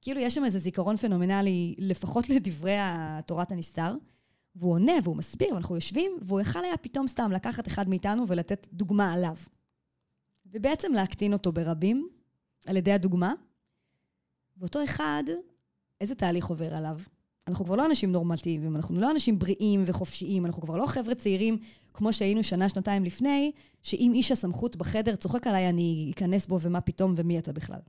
כאילו 0.00 0.20
יש 0.20 0.34
שם 0.34 0.44
איזה 0.44 0.58
זיכרון 0.58 0.96
פנומנלי, 0.96 1.74
לפחות 1.78 2.28
לדברי 2.28 2.76
תורת 3.26 3.52
הנסתר, 3.52 3.94
והוא 4.56 4.72
עונה 4.72 4.92
והוא 5.04 5.16
מסביר, 5.16 5.54
ואנחנו 5.54 5.74
יושבים, 5.74 6.12
והוא 6.22 6.40
יכל 6.40 6.64
היה 6.64 6.76
פתאום 6.76 7.06
סתם 7.06 7.32
לקחת 7.32 7.68
אחד 7.68 7.88
מאיתנו 7.88 8.28
ולתת 8.28 8.68
דוגמה 8.72 9.12
עליו. 9.12 9.36
ובעצם 10.46 10.92
להקטין 10.92 11.32
אותו 11.32 11.52
ברבים, 11.52 12.08
על 12.66 12.76
ידי 12.76 12.92
הדוגמה, 12.92 13.34
ואותו 14.56 14.84
אחד, 14.84 15.24
איזה 16.00 16.14
תהליך 16.14 16.46
עובר 16.46 16.74
עליו? 16.74 17.00
אנחנו 17.48 17.64
כבר 17.64 17.76
לא 17.76 17.86
אנשים 17.86 18.12
נורמטיביים, 18.12 18.76
אנחנו 18.76 19.00
לא 19.00 19.10
אנשים 19.10 19.38
בריאים 19.38 19.84
וחופשיים, 19.86 20.46
אנחנו 20.46 20.62
כבר 20.62 20.76
לא 20.76 20.86
חבר'ה 20.86 21.14
צעירים 21.14 21.58
כמו 21.94 22.12
שהיינו 22.12 22.42
שנה, 22.42 22.68
שנתיים 22.68 23.04
לפני, 23.04 23.52
שאם 23.82 24.12
איש 24.14 24.32
הסמכות 24.32 24.76
בחדר 24.76 25.16
צוחק 25.16 25.46
עליי, 25.46 25.68
אני 25.68 26.12
אכנס 26.14 26.46
בו 26.46 26.60
ומה 26.60 26.80
פתאום 26.80 27.14
ומי 27.16 27.38
אתה 27.38 27.52
בכלל. 27.52 27.80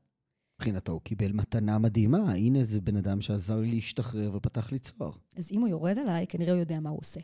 מבחינתו 0.55 0.91
הוא 0.91 1.01
קיבל 1.01 1.31
מתנה 1.31 1.79
מדהימה, 1.79 2.33
הנה 2.33 2.65
זה 2.65 2.81
בן 2.81 2.97
אדם 2.97 3.21
שעזר 3.21 3.59
לי 3.59 3.71
להשתחרר 3.71 4.31
ופתח 4.35 4.71
לי 4.71 4.79
צוהר. 4.79 5.11
אז 5.35 5.51
אם 5.51 5.59
הוא 5.59 5.67
יורד 5.67 5.99
עליי, 5.99 6.27
כנראה 6.27 6.53
הוא 6.53 6.59
יודע 6.59 6.79
מה 6.79 6.89
הוא 6.89 6.99
עושה. 7.01 7.19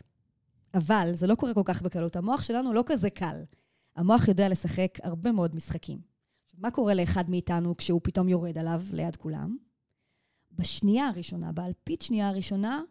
אבל 0.74 1.12
זה 1.14 1.28
לא 1.28 1.36
קורה 1.36 1.54
כל 1.54 1.62
כך 1.66 1.82
בקלות. 1.82 2.16
המוח 2.16 2.44
שלנו 2.44 2.74
לא 2.74 2.84
כזה 2.86 3.10
קל. 3.10 3.44
המוח 3.96 4.28
יודע 4.28 4.50
לשחק 4.50 4.98
הרבה 5.04 5.32
מאוד 5.32 5.56
משחקים. 5.56 6.00
מה 6.58 6.72
קורה 6.72 6.94
לאחד 6.94 7.30
מאיתנו 7.30 7.78
כשהוא 7.78 8.02
פתאום 8.04 8.30
יורד 8.30 8.58
עליו 8.58 8.82
ליד 8.94 9.16
כולם? 9.16 9.58
בשנייה 10.54 11.08
הראשונה, 11.08 11.52
באלפית 11.52 12.02
שנייה 12.02 12.30
הראשונה, 12.30 12.82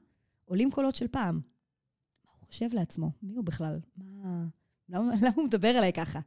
עולים 0.44 0.70
קולות 0.70 0.94
של 0.94 1.09
פעם. 1.09 1.40
מה 2.25 2.31
הוא 2.40 2.46
חושב 2.46 2.68
לעצמו, 2.73 3.11
מי 3.23 3.37
הוא 3.37 3.44
בכלל? 3.44 3.81
מה... 3.96 4.46
למה, 4.88 5.12
למה 5.23 5.33
הוא 5.37 5.44
מדבר 5.44 5.70
אליי 5.79 5.92
ככה? 5.92 6.20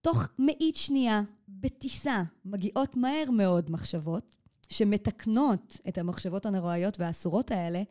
תוך 0.00 0.28
מאית 0.38 0.76
שנייה, 0.76 1.22
בטיסה, 1.48 2.22
מגיעות 2.44 2.96
מהר 2.96 3.30
מאוד 3.30 3.70
מחשבות 3.70 4.36
שמתקנות 4.68 5.80
את 5.88 5.98
המחשבות 5.98 6.46
הנוראיות 6.46 7.00
והאסורות 7.00 7.50
האלה, 7.50 7.82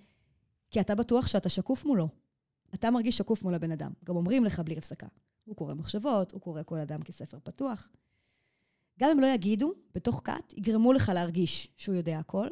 כי 0.72 0.82
אתה 0.82 0.96
בטוח 0.96 1.28
שאתה 1.28 1.50
שקוף 1.50 1.86
מולו. 1.86 2.10
אתה 2.74 2.92
מרגיש 2.92 3.18
שקוף 3.18 3.44
מול 3.44 3.54
הבן 3.54 3.72
אדם. 3.72 3.92
גם 4.04 4.16
אומרים 4.16 4.46
לך 4.46 4.60
בלי 4.60 4.78
הפסקה. 4.78 5.08
הוא 5.46 5.56
קורא 5.56 5.74
מחשבות, 5.74 6.32
הוא 6.32 6.42
קורא 6.42 6.64
כל 6.64 6.80
אדם 6.80 7.02
כספר 7.02 7.38
פתוח. 7.44 7.90
גם 9.00 9.10
אם 9.10 9.20
לא 9.20 9.28
יגידו, 9.28 9.74
בתוך 9.96 10.22
כת, 10.24 10.54
יגרמו 10.58 10.94
לך 10.94 11.12
להרגיש 11.16 11.68
שהוא 11.78 11.96
יודע 11.96 12.20
הכל, 12.20 12.48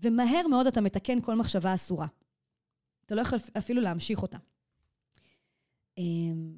ומהר 0.00 0.46
מאוד 0.46 0.66
אתה 0.66 0.80
מתקן 0.80 1.20
כל 1.20 1.34
מחשבה 1.34 1.74
אסורה. 1.74 2.06
אתה 3.06 3.14
לא 3.14 3.20
יכול 3.20 3.38
אפילו 3.58 3.80
להמשיך 3.82 4.22
אותה. 4.22 4.38
אמ, 5.98 6.54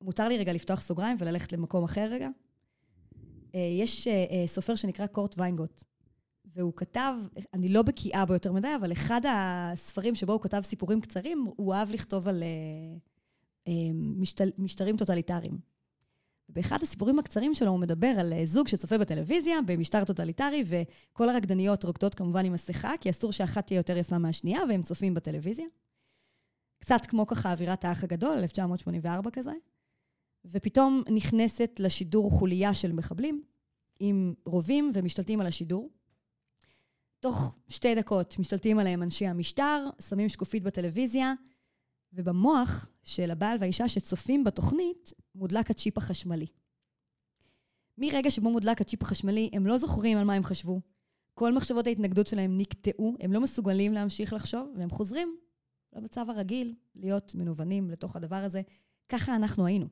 מותר 0.00 0.28
לי 0.28 0.38
רגע 0.38 0.52
לפתוח 0.52 0.80
סוגריים 0.80 1.16
וללכת 1.20 1.52
למקום 1.52 1.84
אחר 1.84 2.08
רגע? 2.10 2.28
אה, 3.54 3.60
יש 3.60 4.08
אה, 4.08 4.24
אה, 4.30 4.46
סופר 4.46 4.74
שנקרא 4.74 5.06
קורט 5.06 5.34
ויינגוט, 5.38 5.84
והוא 6.44 6.72
כתב, 6.76 7.14
אני 7.54 7.68
לא 7.68 7.82
בקיאה 7.82 8.26
בו 8.26 8.32
יותר 8.32 8.52
מדי, 8.52 8.76
אבל 8.80 8.92
אחד 8.92 9.20
הספרים 9.28 10.14
שבו 10.14 10.32
הוא 10.32 10.40
כתב 10.40 10.60
סיפורים 10.62 11.00
קצרים, 11.00 11.46
הוא 11.56 11.74
אהב 11.74 11.90
לכתוב 11.90 12.28
על 12.28 12.42
משטרים 14.58 14.96
טוטליטריים. 14.96 15.71
באחד 16.48 16.82
הסיפורים 16.82 17.18
הקצרים 17.18 17.54
שלו 17.54 17.70
הוא 17.70 17.78
מדבר 17.78 18.14
על 18.18 18.32
זוג 18.44 18.68
שצופה 18.68 18.98
בטלוויזיה 18.98 19.62
במשטר 19.66 20.04
טוטליטרי, 20.04 20.64
וכל 20.66 21.28
הרקדניות 21.28 21.84
רוקדות 21.84 22.14
כמובן 22.14 22.44
עם 22.44 22.52
מסכה, 22.52 22.92
כי 23.00 23.10
אסור 23.10 23.32
שאחת 23.32 23.66
תהיה 23.66 23.78
יותר 23.78 23.96
יפה 23.96 24.18
מהשנייה, 24.18 24.60
והם 24.68 24.82
צופים 24.82 25.14
בטלוויזיה. 25.14 25.66
קצת 26.78 27.06
כמו 27.08 27.26
ככה 27.26 27.52
אווירת 27.52 27.84
האח 27.84 28.04
הגדול, 28.04 28.38
1984 28.38 29.30
כזה. 29.30 29.52
ופתאום 30.44 31.02
נכנסת 31.14 31.70
לשידור 31.78 32.30
חוליה 32.30 32.74
של 32.74 32.92
מחבלים 32.92 33.42
עם 34.00 34.34
רובים 34.46 34.90
ומשתלטים 34.94 35.40
על 35.40 35.46
השידור. 35.46 35.90
תוך 37.20 37.56
שתי 37.68 37.94
דקות 37.94 38.38
משתלטים 38.38 38.78
עליהם 38.78 39.02
אנשי 39.02 39.26
המשטר, 39.26 39.88
שמים 40.08 40.28
שקופית 40.28 40.62
בטלוויזיה, 40.62 41.34
ובמוח 42.12 42.88
של 43.04 43.30
הבעל 43.30 43.58
והאישה 43.60 43.88
שצופים 43.88 44.44
בתוכנית 44.44 45.12
מודלק 45.34 45.70
הצ'יפ 45.70 45.98
החשמלי. 45.98 46.46
מרגע 47.98 48.30
שבו 48.30 48.50
מודלק 48.50 48.80
הצ'יפ 48.80 49.02
החשמלי, 49.02 49.50
הם 49.52 49.66
לא 49.66 49.78
זוכרים 49.78 50.18
על 50.18 50.24
מה 50.24 50.34
הם 50.34 50.44
חשבו. 50.44 50.80
כל 51.34 51.52
מחשבות 51.52 51.86
ההתנגדות 51.86 52.26
שלהם 52.26 52.58
נקטעו, 52.58 53.16
הם 53.20 53.32
לא 53.32 53.40
מסוגלים 53.40 53.92
להמשיך 53.92 54.32
לחשוב, 54.32 54.74
והם 54.76 54.90
חוזרים 54.90 55.36
למצב 55.92 56.26
הרגיל, 56.28 56.74
להיות 56.94 57.34
מנוונים 57.34 57.90
לתוך 57.90 58.16
הדבר 58.16 58.36
הזה. 58.36 58.62
ככה 59.08 59.36
אנחנו 59.36 59.66
היינו. 59.66 59.86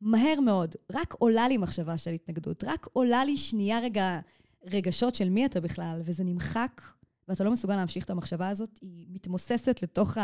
מהר 0.00 0.40
מאוד, 0.40 0.74
רק 0.92 1.14
עולה 1.18 1.48
לי 1.48 1.56
מחשבה 1.56 1.98
של 1.98 2.10
התנגדות, 2.10 2.64
רק 2.64 2.86
עולה 2.92 3.24
לי 3.24 3.36
שנייה 3.36 3.80
רגע 3.80 4.20
רגשות 4.64 5.14
של 5.14 5.28
מי 5.28 5.46
אתה 5.46 5.60
בכלל, 5.60 6.00
וזה 6.04 6.24
נמחק, 6.24 6.82
ואתה 7.28 7.44
לא 7.44 7.52
מסוגל 7.52 7.76
להמשיך 7.76 8.04
את 8.04 8.10
המחשבה 8.10 8.48
הזאת, 8.48 8.78
היא 8.82 9.06
מתמוססת 9.10 9.82
לתוך 9.82 10.16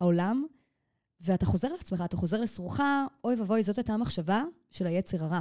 העולם, 0.00 0.44
ואתה 1.20 1.46
חוזר 1.46 1.68
לעצמך, 1.72 2.02
אתה 2.04 2.16
חוזר 2.16 2.40
לסרוחה, 2.40 3.06
אוי 3.24 3.34
ואבוי, 3.34 3.62
זאת 3.62 3.78
הייתה 3.78 3.92
המחשבה 3.92 4.44
של 4.70 4.86
היצר 4.86 5.24
הרע. 5.24 5.40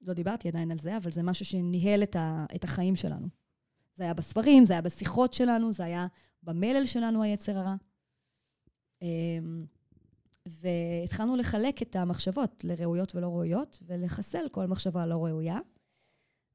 לא 0.00 0.14
דיברתי 0.14 0.48
עדיין 0.48 0.70
על 0.70 0.78
זה, 0.78 0.96
אבל 0.96 1.12
זה 1.12 1.22
משהו 1.22 1.44
שניהל 1.44 2.02
את, 2.02 2.16
ה, 2.16 2.46
את 2.54 2.64
החיים 2.64 2.96
שלנו. 2.96 3.28
זה 3.94 4.04
היה 4.04 4.14
בספרים, 4.14 4.64
זה 4.64 4.72
היה 4.72 4.82
בשיחות 4.82 5.34
שלנו, 5.34 5.72
זה 5.72 5.84
היה 5.84 6.06
במלל 6.42 6.86
שלנו, 6.86 7.22
היצר 7.22 7.58
הרע. 7.58 7.74
אמ, 9.02 9.66
והתחלנו 10.46 11.36
לחלק 11.36 11.82
את 11.82 11.96
המחשבות 11.96 12.64
לראויות 12.64 13.14
ולא 13.14 13.26
ראויות, 13.26 13.78
ולחסל 13.86 14.48
כל 14.50 14.66
מחשבה 14.66 15.06
לא 15.06 15.24
ראויה. 15.24 15.58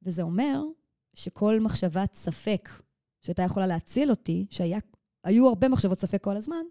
וזה 0.03 0.21
אומר 0.21 0.61
שכל 1.13 1.59
מחשבת 1.59 2.15
ספק 2.15 2.69
שהייתה 3.21 3.43
יכולה 3.43 3.67
להציל 3.67 4.09
אותי, 4.09 4.45
שהיו 4.49 5.47
הרבה 5.47 5.67
מחשבות 5.67 5.99
ספק 5.99 6.23
כל 6.23 6.37
הזמן, 6.37 6.65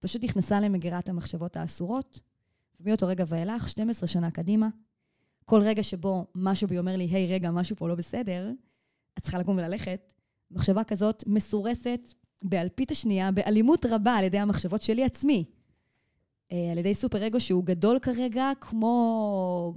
פשוט 0.00 0.24
נכנסה 0.24 0.60
למגירת 0.60 1.08
המחשבות 1.08 1.56
האסורות, 1.56 2.20
ומאותו 2.80 3.06
רגע 3.06 3.24
ואילך, 3.28 3.68
12 3.68 4.08
שנה 4.08 4.30
קדימה, 4.30 4.68
כל 5.44 5.60
רגע 5.62 5.82
שבו 5.82 6.26
משהו 6.34 6.68
בי 6.68 6.78
אומר 6.78 6.96
לי, 6.96 7.04
היי, 7.04 7.28
hey, 7.28 7.32
רגע, 7.32 7.50
משהו 7.50 7.76
פה 7.76 7.88
לא 7.88 7.94
בסדר, 7.94 8.50
את 9.18 9.22
צריכה 9.22 9.38
לקום 9.38 9.56
וללכת, 9.56 10.00
מחשבה 10.50 10.84
כזאת 10.84 11.24
מסורסת 11.26 12.14
באלפית 12.42 12.90
השנייה, 12.90 13.32
באלימות 13.32 13.86
רבה 13.86 14.16
על 14.16 14.24
ידי 14.24 14.38
המחשבות 14.38 14.82
שלי 14.82 15.04
עצמי. 15.04 15.44
אה, 16.52 16.72
על 16.72 16.78
ידי 16.78 16.94
סופר 16.94 17.26
אגו 17.26 17.40
שהוא 17.40 17.64
גדול 17.64 17.98
כרגע, 17.98 18.52
כמו 18.60 19.74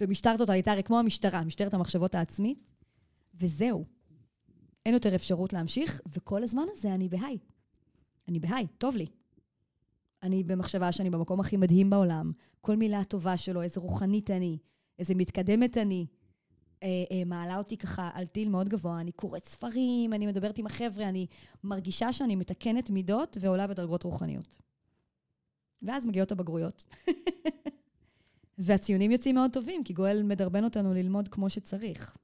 במשטר 0.00 0.36
טוטליטרי, 0.36 0.82
כמו 0.82 0.98
המשטרה, 0.98 1.44
משטרת 1.44 1.74
המחשבות 1.74 2.14
העצמית, 2.14 2.70
וזהו. 3.34 3.84
אין 4.86 4.94
יותר 4.94 5.14
אפשרות 5.14 5.52
להמשיך, 5.52 6.00
וכל 6.12 6.42
הזמן 6.42 6.64
הזה 6.72 6.94
אני 6.94 7.08
ב 7.08 7.13
high. 7.13 7.38
אני 8.28 8.40
ב 8.40 8.44
high, 8.44 8.66
טוב 8.78 8.96
לי. 8.96 9.06
אני 10.22 10.44
במחשבה 10.44 10.92
שאני 10.92 11.10
במקום 11.10 11.40
הכי 11.40 11.56
מדהים 11.56 11.90
בעולם, 11.90 12.32
כל 12.60 12.76
מילה 12.76 13.04
טובה 13.04 13.36
שלו, 13.36 13.62
איזה 13.62 13.80
רוחנית 13.80 14.30
אני, 14.30 14.58
איזה 14.98 15.14
מתקדמת 15.14 15.76
אני, 15.76 16.06
אה, 16.82 17.04
אה, 17.10 17.24
מעלה 17.26 17.58
אותי 17.58 17.76
ככה 17.76 18.10
על 18.14 18.24
טיל 18.24 18.48
מאוד 18.48 18.68
גבוה, 18.68 19.00
אני 19.00 19.12
קוראת 19.12 19.44
ספרים, 19.44 20.12
אני 20.12 20.26
מדברת 20.26 20.58
עם 20.58 20.66
החבר'ה, 20.66 21.08
אני 21.08 21.26
מרגישה 21.64 22.12
שאני 22.12 22.36
מתקנת 22.36 22.90
מידות 22.90 23.36
ועולה 23.40 23.66
בדרגות 23.66 24.02
רוחניות. 24.02 24.58
ואז 25.82 26.06
מגיעות 26.06 26.32
הבגרויות. 26.32 26.84
והציונים 28.58 29.10
יוצאים 29.10 29.34
מאוד 29.34 29.52
טובים, 29.52 29.84
כי 29.84 29.92
גואל 29.92 30.22
מדרבן 30.22 30.64
אותנו 30.64 30.94
ללמוד 30.94 31.28
כמו 31.28 31.50
שצריך. 31.50 32.16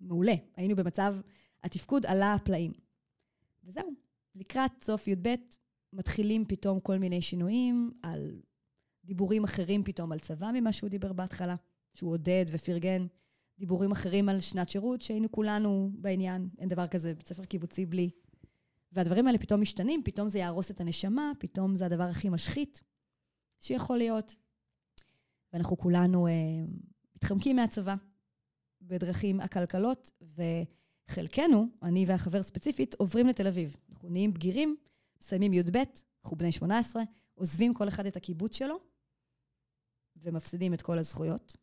מעולה. 0.00 0.34
היינו 0.56 0.76
במצב, 0.76 1.16
התפקוד 1.64 2.06
עלה 2.06 2.34
הפלאים. 2.34 2.72
וזהו. 3.64 4.05
לקראת 4.36 4.70
סוף 4.82 5.08
י"ב 5.08 5.34
מתחילים 5.92 6.44
פתאום 6.44 6.80
כל 6.80 6.98
מיני 6.98 7.22
שינויים 7.22 7.90
על 8.02 8.40
דיבורים 9.04 9.44
אחרים 9.44 9.84
פתאום 9.84 10.12
על 10.12 10.18
צבא 10.18 10.50
ממה 10.54 10.72
שהוא 10.72 10.90
דיבר 10.90 11.12
בהתחלה, 11.12 11.56
שהוא 11.94 12.12
עודד 12.12 12.44
ופרגן. 12.52 13.06
דיבורים 13.58 13.92
אחרים 13.92 14.28
על 14.28 14.40
שנת 14.40 14.68
שירות, 14.68 15.02
שהיינו 15.02 15.32
כולנו 15.32 15.90
בעניין, 15.94 16.48
אין 16.58 16.68
דבר 16.68 16.86
כזה 16.86 17.14
בית 17.14 17.28
ספר 17.28 17.44
קיבוצי 17.44 17.86
בלי. 17.86 18.10
והדברים 18.92 19.26
האלה 19.26 19.38
פתאום 19.38 19.60
משתנים, 19.60 20.02
פתאום 20.04 20.28
זה 20.28 20.38
יהרוס 20.38 20.70
את 20.70 20.80
הנשמה, 20.80 21.32
פתאום 21.38 21.76
זה 21.76 21.86
הדבר 21.86 22.02
הכי 22.02 22.28
משחית 22.28 22.82
שיכול 23.60 23.98
להיות. 23.98 24.36
ואנחנו 25.52 25.76
כולנו 25.76 26.26
אה, 26.26 26.32
מתחמקים 27.16 27.56
מהצבא 27.56 27.94
בדרכים 28.82 29.40
עקלקלות, 29.40 30.10
וחלקנו, 31.08 31.66
אני 31.82 32.04
והחבר 32.08 32.42
ספציפית, 32.42 32.94
עוברים 32.94 33.26
לתל 33.26 33.46
אביב. 33.46 33.76
אנחנו 34.06 34.12
נהיים 34.12 34.34
בגירים, 34.34 34.76
מסיימים 35.20 35.52
י"ב, 35.52 35.76
אנחנו 36.24 36.36
בני 36.36 36.52
18, 36.52 37.02
עוזבים 37.34 37.74
כל 37.74 37.88
אחד 37.88 38.06
את 38.06 38.16
הקיבוץ 38.16 38.56
שלו, 38.56 38.76
ומפסידים 40.16 40.74
את 40.74 40.82
כל 40.82 40.98
הזכויות, 40.98 41.56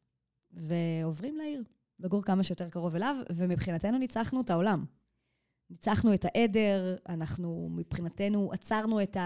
ועוברים 0.51 1.37
לעיר, 1.37 1.63
לגור 1.99 2.23
כמה 2.23 2.43
שיותר 2.43 2.69
קרוב 2.69 2.95
אליו, 2.95 3.15
ומבחינתנו 3.35 3.97
ניצחנו 3.97 4.41
את 4.41 4.49
העולם. 4.49 4.85
ניצחנו 5.69 6.13
את 6.13 6.25
העדר, 6.25 6.95
אנחנו 7.09 7.69
מבחינתנו 7.71 8.51
עצרנו 8.53 9.03
את 9.03 9.17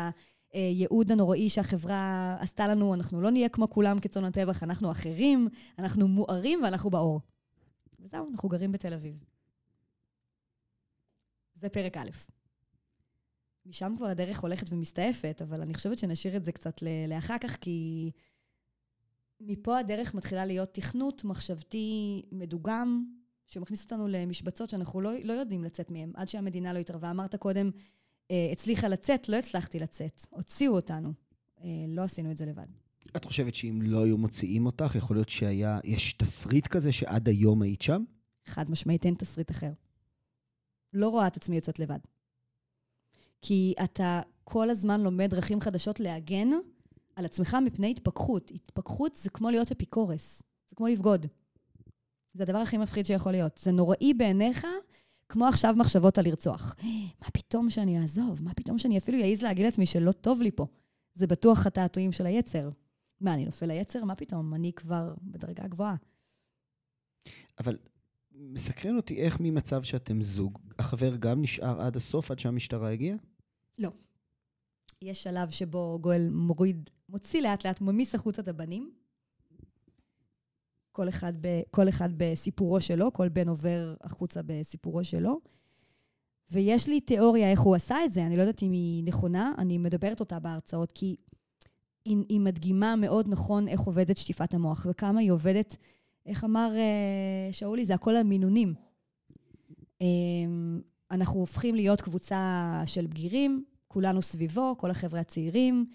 הייעוד 0.53 1.11
הנוראי 1.11 1.49
שהחברה 1.49 2.35
עשתה 2.39 2.67
לנו, 2.67 2.93
אנחנו 2.93 3.21
לא 3.21 3.31
נהיה 3.31 3.49
כמו 3.49 3.69
כולם 3.69 3.99
כצאן 3.99 4.25
הטבח, 4.25 4.63
אנחנו 4.63 4.91
אחרים, 4.91 5.47
אנחנו 5.79 6.07
מוארים 6.07 6.59
ואנחנו 6.63 6.89
באור. 6.89 7.21
וזהו, 7.99 8.29
אנחנו 8.31 8.49
גרים 8.49 8.71
בתל 8.71 8.93
אביב. 8.93 9.23
זה 11.55 11.69
פרק 11.69 11.97
א'. 11.97 12.36
משם 13.67 13.93
כבר 13.97 14.07
הדרך 14.07 14.39
הולכת 14.39 14.73
ומסתעפת, 14.73 15.41
אבל 15.41 15.61
אני 15.61 15.73
חושבת 15.73 15.97
שנשאיר 15.97 16.37
את 16.37 16.45
זה 16.45 16.51
קצת 16.51 16.83
לאחר 17.07 17.37
כך, 17.37 17.57
כי 17.61 18.11
מפה 19.41 19.79
הדרך 19.79 20.13
מתחילה 20.13 20.45
להיות 20.45 20.73
תכנות 20.73 21.23
מחשבתי 21.23 22.21
מדוגם, 22.31 23.05
שמכניס 23.47 23.83
אותנו 23.83 24.07
למשבצות 24.07 24.69
שאנחנו 24.69 25.01
לא, 25.01 25.11
לא 25.23 25.33
יודעים 25.33 25.63
לצאת 25.63 25.91
מהן, 25.91 26.11
עד 26.15 26.29
שהמדינה 26.29 26.73
לא 26.73 26.79
התערבה. 26.79 27.11
אמרת 27.11 27.35
קודם, 27.35 27.71
אה, 28.31 28.49
הצליחה 28.51 28.87
לצאת, 28.87 29.29
לא 29.29 29.35
הצלחתי 29.35 29.79
לצאת. 29.79 30.25
הוציאו 30.29 30.75
אותנו. 30.75 31.13
אה, 31.63 31.69
לא 31.87 32.01
עשינו 32.01 32.31
את 32.31 32.37
זה 32.37 32.45
לבד. 32.45 32.67
את 33.15 33.25
חושבת 33.25 33.55
שאם 33.55 33.79
לא 33.81 34.03
היו 34.03 34.17
מוציאים 34.17 34.65
אותך, 34.65 34.95
יכול 34.95 35.15
להיות 35.15 35.29
שהיה, 35.29 35.79
יש 35.83 36.13
תסריט 36.13 36.67
כזה 36.67 36.91
שעד 36.91 37.27
היום 37.27 37.61
היית 37.61 37.81
שם? 37.81 38.03
חד 38.45 38.71
משמעית, 38.71 39.05
אין 39.05 39.13
תסריט 39.13 39.51
אחר. 39.51 39.71
לא 40.93 41.09
רואה 41.09 41.27
את 41.27 41.37
עצמי 41.37 41.55
יוצאת 41.55 41.79
לבד. 41.79 41.99
כי 43.41 43.73
אתה 43.83 44.21
כל 44.43 44.69
הזמן 44.69 45.01
לומד 45.01 45.29
דרכים 45.29 45.61
חדשות 45.61 45.99
להגן 45.99 46.49
על 47.15 47.25
עצמך 47.25 47.57
מפני 47.65 47.91
התפכחות. 47.91 48.51
התפכחות 48.51 49.15
זה 49.15 49.29
כמו 49.29 49.49
להיות 49.49 49.71
אפיקורס, 49.71 50.43
זה 50.69 50.75
כמו 50.75 50.87
לבגוד. 50.87 51.25
זה 52.33 52.43
הדבר 52.43 52.57
הכי 52.57 52.77
מפחיד 52.77 53.05
שיכול 53.05 53.31
להיות. 53.31 53.57
זה 53.57 53.71
נוראי 53.71 54.13
בעיניך 54.13 54.67
כמו 55.29 55.45
עכשיו 55.45 55.73
מחשבות 55.77 56.17
על 56.17 56.25
לרצוח. 56.25 56.75
מה 57.21 57.27
פתאום 57.33 57.69
שאני 57.69 58.01
אעזוב? 58.01 58.43
מה 58.43 58.53
פתאום 58.53 58.77
שאני 58.77 58.97
אפילו 58.97 59.17
אעז 59.23 59.41
להגיד 59.41 59.65
לעצמי 59.65 59.85
שלא 59.85 60.11
טוב 60.11 60.41
לי 60.41 60.51
פה? 60.51 60.65
זה 61.13 61.27
בטוח 61.27 61.67
התעתועים 61.67 62.11
של 62.11 62.25
היצר. 62.25 62.69
מה, 63.21 63.33
אני 63.33 63.45
נופל 63.45 63.65
ליצר? 63.65 64.03
מה 64.03 64.15
פתאום? 64.15 64.53
אני 64.53 64.73
כבר 64.73 65.13
בדרגה 65.21 65.67
גבוהה. 65.67 65.95
אבל 67.59 67.77
מסקרן 68.31 68.95
אותי 68.95 69.21
איך 69.21 69.37
ממצב 69.39 69.83
שאתם 69.83 70.21
זוג, 70.21 70.59
החבר 70.79 71.15
גם 71.15 71.41
נשאר 71.41 71.81
עד 71.81 71.95
הסוף, 71.95 72.31
עד 72.31 72.39
שהמשטרה 72.39 72.91
הגיעה? 72.91 73.17
יש 75.01 75.23
שלב 75.23 75.49
שבו 75.49 75.99
גואל 76.01 76.29
מוריד, 76.31 76.89
מוציא 77.09 77.41
לאט 77.41 77.65
לאט, 77.65 77.81
ממיס 77.81 78.15
החוצה 78.15 78.41
את 78.41 78.47
הבנים. 78.47 78.91
כל 80.91 81.09
אחד, 81.09 81.33
ב, 81.41 81.61
כל 81.71 81.89
אחד 81.89 82.09
בסיפורו 82.17 82.81
שלו, 82.81 83.13
כל 83.13 83.29
בן 83.29 83.47
עובר 83.47 83.95
החוצה 84.01 84.41
בסיפורו 84.45 85.03
שלו. 85.03 85.39
ויש 86.51 86.87
לי 86.87 87.01
תיאוריה 87.01 87.51
איך 87.51 87.59
הוא 87.59 87.75
עשה 87.75 88.05
את 88.05 88.11
זה, 88.11 88.25
אני 88.25 88.37
לא 88.37 88.41
יודעת 88.41 88.63
אם 88.63 88.71
היא 88.71 89.03
נכונה, 89.03 89.53
אני 89.57 89.77
מדברת 89.77 90.19
אותה 90.19 90.39
בהרצאות, 90.39 90.91
כי 90.91 91.15
היא, 92.05 92.17
היא 92.29 92.39
מדגימה 92.39 92.95
מאוד 92.95 93.27
נכון 93.29 93.67
איך 93.67 93.79
עובדת 93.79 94.17
שטיפת 94.17 94.53
המוח, 94.53 94.85
וכמה 94.89 95.19
היא 95.19 95.31
עובדת, 95.31 95.77
איך 96.25 96.43
אמר 96.43 96.71
uh, 96.73 97.53
שאולי, 97.53 97.85
זה 97.85 97.93
הכל 97.93 98.15
המינונים. 98.15 98.73
Um, 98.77 98.86
אנחנו 101.11 101.39
הופכים 101.39 101.75
להיות 101.75 102.01
קבוצה 102.01 102.81
של 102.85 103.07
בגירים, 103.07 103.65
כולנו 103.87 104.21
סביבו, 104.21 104.75
כל 104.77 104.91
החבר'ה 104.91 105.19
הצעירים. 105.19 105.85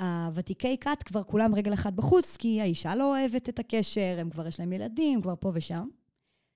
הוותיקי 0.00 0.76
כת 0.80 1.02
כבר 1.02 1.22
כולם 1.22 1.54
רגל 1.54 1.74
אחת 1.74 1.92
בחוץ, 1.92 2.36
כי 2.36 2.60
האישה 2.60 2.94
לא 2.94 3.18
אוהבת 3.18 3.48
את 3.48 3.58
הקשר, 3.58 4.16
הם 4.18 4.30
כבר 4.30 4.46
יש 4.46 4.60
להם 4.60 4.72
ילדים, 4.72 5.22
כבר 5.22 5.34
פה 5.40 5.50
ושם. 5.54 5.88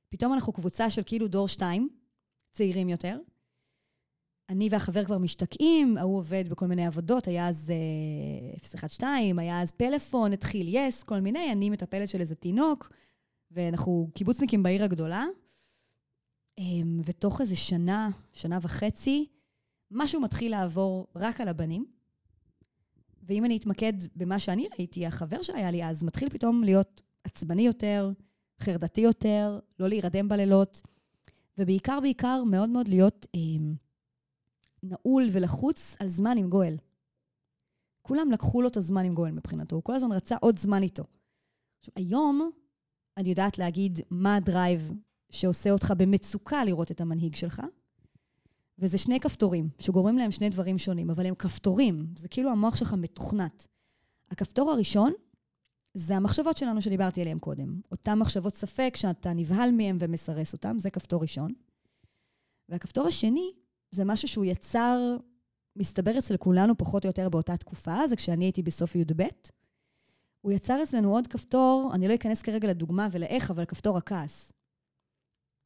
פתאום 0.08 0.32
אנחנו 0.32 0.52
קבוצה 0.52 0.90
של 0.90 1.02
כאילו 1.06 1.28
דור 1.28 1.48
שתיים, 1.48 1.88
צעירים 2.52 2.88
יותר. 2.88 3.18
אני 4.48 4.68
והחבר 4.70 5.04
כבר 5.04 5.18
משתקעים, 5.18 5.96
ההוא 5.96 6.18
עובד 6.18 6.48
בכל 6.48 6.66
מיני 6.66 6.86
עבודות, 6.86 7.28
היה 7.28 7.48
אז 7.48 7.72
uh, 8.62 8.88
012, 8.88 9.42
היה 9.42 9.62
אז 9.62 9.70
פלאפון, 9.70 10.32
התחיל 10.32 10.66
יס, 10.70 11.02
כל 11.02 11.20
מיני, 11.20 11.52
אני 11.52 11.70
מטפלת 11.70 12.08
של 12.08 12.20
איזה 12.20 12.34
תינוק, 12.34 12.92
ואנחנו 13.50 14.10
קיבוצניקים 14.14 14.62
בעיר 14.62 14.84
הגדולה. 14.84 15.24
Um, 16.60 17.02
ותוך 17.04 17.40
איזה 17.40 17.56
שנה, 17.56 18.10
שנה 18.32 18.58
וחצי, 18.62 19.28
משהו 19.90 20.20
מתחיל 20.20 20.50
לעבור 20.50 21.06
רק 21.16 21.40
על 21.40 21.48
הבנים. 21.48 21.86
ואם 23.22 23.44
אני 23.44 23.56
אתמקד 23.56 23.92
במה 24.16 24.40
שאני 24.40 24.68
ראיתי, 24.72 25.06
החבר 25.06 25.42
שהיה 25.42 25.70
לי 25.70 25.84
אז 25.84 26.02
מתחיל 26.02 26.28
פתאום 26.28 26.64
להיות 26.64 27.02
עצבני 27.24 27.62
יותר, 27.62 28.10
חרדתי 28.60 29.00
יותר, 29.00 29.58
לא 29.78 29.88
להירדם 29.88 30.28
בלילות, 30.28 30.82
ובעיקר, 31.58 32.00
בעיקר, 32.00 32.44
מאוד 32.44 32.68
מאוד 32.68 32.88
להיות 32.88 33.26
אה, 33.34 33.40
נעול 34.82 35.28
ולחוץ 35.32 35.96
על 36.00 36.08
זמן 36.08 36.38
עם 36.38 36.50
גואל. 36.50 36.76
כולם 38.02 38.30
לקחו 38.30 38.62
לו 38.62 38.68
את 38.68 38.76
הזמן 38.76 39.04
עם 39.04 39.14
גואל 39.14 39.32
מבחינתו, 39.32 39.76
הוא 39.76 39.82
כל 39.82 39.94
הזמן 39.94 40.12
רצה 40.12 40.36
עוד 40.40 40.58
זמן 40.58 40.82
איתו. 40.82 41.04
עכשיו, 41.80 41.94
היום 41.96 42.50
אני 43.16 43.28
יודעת 43.28 43.58
להגיד 43.58 44.00
מה 44.10 44.36
הדרייב 44.36 44.92
שעושה 45.36 45.70
אותך 45.70 45.92
במצוקה 45.96 46.64
לראות 46.64 46.90
את 46.90 47.00
המנהיג 47.00 47.34
שלך, 47.34 47.62
וזה 48.78 48.98
שני 48.98 49.20
כפתורים, 49.20 49.68
שגורמים 49.78 50.18
להם 50.18 50.30
שני 50.30 50.48
דברים 50.48 50.78
שונים, 50.78 51.10
אבל 51.10 51.26
הם 51.26 51.34
כפתורים, 51.34 52.06
זה 52.16 52.28
כאילו 52.28 52.50
המוח 52.50 52.76
שלך 52.76 52.94
מתוכנת. 52.94 53.66
הכפתור 54.30 54.70
הראשון 54.70 55.12
זה 55.94 56.16
המחשבות 56.16 56.56
שלנו 56.56 56.82
שדיברתי 56.82 57.20
עליהן 57.20 57.38
קודם. 57.38 57.80
אותן 57.90 58.18
מחשבות 58.18 58.54
ספק 58.56 58.92
שאתה 58.96 59.32
נבהל 59.32 59.70
מהן 59.70 59.96
ומסרס 60.00 60.52
אותן, 60.52 60.78
זה 60.78 60.90
כפתור 60.90 61.22
ראשון. 61.22 61.52
והכפתור 62.68 63.06
השני 63.06 63.52
זה 63.90 64.04
משהו 64.04 64.28
שהוא 64.28 64.44
יצר, 64.44 65.16
מסתבר 65.76 66.18
אצל 66.18 66.36
כולנו 66.36 66.76
פחות 66.76 67.04
או 67.04 67.08
יותר 67.08 67.28
באותה 67.28 67.56
תקופה, 67.56 68.06
זה 68.06 68.16
כשאני 68.16 68.44
הייתי 68.44 68.62
בסוף 68.62 68.96
י"ב. 68.96 69.22
הוא 70.40 70.52
יצר 70.52 70.82
אצלנו 70.82 71.14
עוד 71.14 71.26
כפתור, 71.26 71.90
אני 71.94 72.08
לא 72.08 72.14
אכנס 72.14 72.42
כרגע 72.42 72.68
לדוגמה 72.68 73.08
ולאיך, 73.12 73.50
אבל 73.50 73.64
כפתור 73.64 73.98
הכעס. 73.98 74.52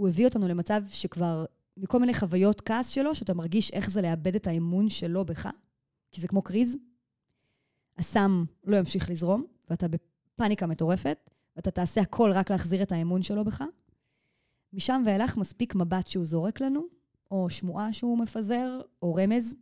הוא 0.00 0.08
הביא 0.08 0.24
אותנו 0.24 0.48
למצב 0.48 0.82
שכבר 0.88 1.44
מכל 1.76 2.00
מיני 2.00 2.14
חוויות 2.14 2.60
כעס 2.60 2.88
שלו, 2.88 3.14
שאתה 3.14 3.34
מרגיש 3.34 3.70
איך 3.70 3.90
זה 3.90 4.02
לאבד 4.02 4.34
את 4.34 4.46
האמון 4.46 4.88
שלו 4.88 5.24
בך, 5.24 5.48
כי 6.12 6.20
זה 6.20 6.28
כמו 6.28 6.42
קריז. 6.42 6.76
הסם 7.98 8.44
לא 8.64 8.76
ימשיך 8.76 9.10
לזרום, 9.10 9.44
ואתה 9.70 9.86
בפאניקה 9.88 10.66
מטורפת, 10.66 11.30
ואתה 11.56 11.70
תעשה 11.70 12.00
הכל 12.00 12.30
רק 12.32 12.50
להחזיר 12.50 12.82
את 12.82 12.92
האמון 12.92 13.22
שלו 13.22 13.44
בך. 13.44 13.64
משם 14.72 15.02
ואילך 15.06 15.36
מספיק 15.36 15.74
מבט 15.74 16.06
שהוא 16.06 16.24
זורק 16.24 16.60
לנו, 16.60 16.86
או 17.30 17.50
שמועה 17.50 17.92
שהוא 17.92 18.18
מפזר, 18.18 18.80
או 19.02 19.14
רמז, 19.14 19.54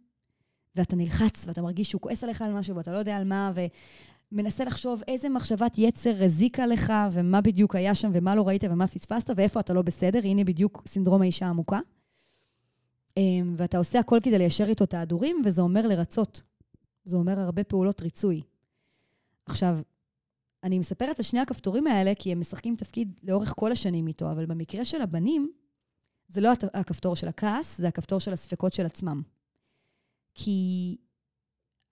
ואתה 0.77 0.97
נלחץ, 0.97 1.45
ואתה 1.47 1.63
מרגיש 1.63 1.91
שהוא 1.91 2.01
כועס 2.01 2.25
עליך 2.25 2.43
על 2.43 2.53
משהו, 2.53 2.77
ואתה 2.77 2.93
לא 2.93 2.99
יודע 2.99 3.17
על 3.17 3.25
מה, 3.25 3.53
ומנסה 4.33 4.65
לחשוב 4.65 5.03
איזה 5.09 5.29
מחשבת 5.29 5.79
יצר 5.79 6.25
הזיקה 6.25 6.67
לך, 6.67 6.93
ומה 7.13 7.41
בדיוק 7.41 7.75
היה 7.75 7.95
שם, 7.95 8.11
ומה 8.13 8.35
לא 8.35 8.49
ראית, 8.49 8.65
ומה 8.65 8.89
פספסת, 8.89 9.31
ואיפה 9.37 9.61
אתה 9.61 9.73
לא 9.73 9.83
בסדר. 9.83 10.21
הנה 10.25 10.45
בדיוק 10.45 10.83
סינדרום 10.87 11.23
האישה 11.23 11.47
העמוקה. 11.47 11.79
אמ, 13.17 13.55
ואתה 13.57 13.79
עושה 13.79 13.99
הכל 13.99 14.19
כדי 14.23 14.39
ליישר 14.39 14.65
איתו 14.69 14.85
את 14.85 14.95
ההדורים, 14.95 15.43
וזה 15.45 15.63
אומר 15.63 15.87
לרצות. 15.87 16.43
זה 17.05 17.17
אומר 17.17 17.41
הרבה 17.41 17.65
פעולות 17.65 18.03
ריצוי. 18.03 18.43
עכשיו, 19.47 19.79
אני 20.65 20.79
מספרת 20.79 21.19
על 21.19 21.23
שני 21.23 21.41
הכפתורים 21.41 21.87
האלה, 21.87 22.13
כי 22.15 22.33
הם 22.33 22.41
משחקים 22.41 22.77
תפקיד 22.77 23.21
לאורך 23.23 23.53
כל 23.57 23.73
השנים 23.73 24.07
איתו, 24.07 24.31
אבל 24.31 24.47
במקרה 24.47 24.85
של 24.85 25.03
הבנים, 25.03 25.53
זה 26.29 26.41
לא 26.41 26.53
הכפתור 26.75 27.17
של 27.17 27.29
הכעס, 27.29 27.79
זה 27.79 27.89
הכפתור 27.89 28.19
של 28.19 28.33
הספקות 28.33 28.73
של 28.73 28.87
עצמם. 28.87 29.23
כי 30.35 30.97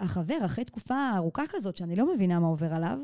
החבר, 0.00 0.38
אחרי 0.44 0.64
תקופה 0.64 1.10
ארוכה 1.16 1.42
כזאת, 1.48 1.76
שאני 1.76 1.96
לא 1.96 2.14
מבינה 2.14 2.40
מה 2.40 2.46
עובר 2.46 2.72
עליו, 2.74 2.98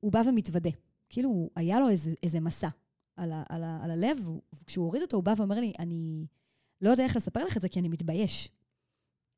הוא 0.00 0.12
בא 0.12 0.22
ומתוודה. 0.28 0.70
כאילו, 1.08 1.50
היה 1.56 1.80
לו 1.80 1.88
איזה, 1.88 2.14
איזה 2.22 2.40
מסע 2.40 2.68
על, 3.16 3.32
ה, 3.32 3.42
על, 3.48 3.64
ה, 3.64 3.84
על 3.84 3.90
הלב, 3.90 4.18
וכשהוא 4.54 4.84
הוריד 4.84 5.02
אותו, 5.02 5.16
הוא 5.16 5.24
בא 5.24 5.34
ואומר 5.36 5.60
לי, 5.60 5.72
אני 5.78 6.26
לא 6.80 6.90
יודע 6.90 7.04
איך 7.04 7.16
לספר 7.16 7.44
לך 7.44 7.56
את 7.56 7.62
זה, 7.62 7.68
כי 7.68 7.80
אני 7.80 7.88
מתבייש. 7.88 8.48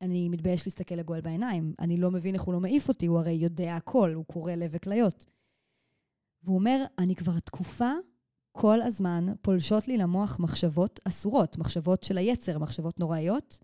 אני 0.01 0.29
מתבייש 0.29 0.67
להסתכל 0.67 0.95
לגואל 0.95 1.21
בעיניים. 1.21 1.73
אני 1.79 1.97
לא 1.97 2.11
מבין 2.11 2.33
איך 2.33 2.43
הוא 2.43 2.53
לא 2.53 2.59
מעיף 2.59 2.89
אותי, 2.89 3.05
הוא 3.05 3.19
הרי 3.19 3.31
יודע 3.31 3.75
הכל, 3.75 4.13
הוא 4.13 4.25
קורא 4.25 4.53
לב 4.53 4.69
וכליות. 4.73 5.25
והוא 6.43 6.55
אומר, 6.55 6.85
אני 6.99 7.15
כבר 7.15 7.39
תקופה, 7.39 7.91
כל 8.51 8.81
הזמן, 8.81 9.25
פולשות 9.41 9.87
לי 9.87 9.97
למוח 9.97 10.39
מחשבות 10.39 10.99
אסורות, 11.07 11.57
מחשבות 11.57 12.03
של 12.03 12.17
היצר, 12.17 12.59
מחשבות 12.59 12.99
נוראיות. 12.99 13.59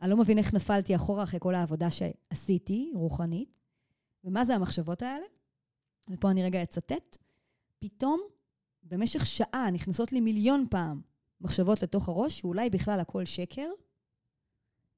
אני 0.00 0.10
לא 0.10 0.16
מבין 0.16 0.38
איך 0.38 0.54
נפלתי 0.54 0.96
אחורה 0.96 1.22
אחרי 1.22 1.40
כל 1.40 1.54
העבודה 1.54 1.88
שעשיתי, 1.90 2.92
רוחנית. 2.94 3.58
ומה 4.24 4.44
זה 4.44 4.54
המחשבות 4.54 5.02
האלה? 5.02 5.26
ופה 6.10 6.30
אני 6.30 6.42
רגע 6.42 6.62
אצטט. 6.62 7.16
פתאום, 7.78 8.20
במשך 8.82 9.26
שעה 9.26 9.70
נכנסות 9.70 10.12
לי 10.12 10.20
מיליון 10.20 10.66
פעם 10.70 11.00
מחשבות 11.40 11.82
לתוך 11.82 12.08
הראש, 12.08 12.38
שאולי 12.38 12.70
בכלל 12.70 13.00
הכל 13.00 13.24
שקר, 13.24 13.70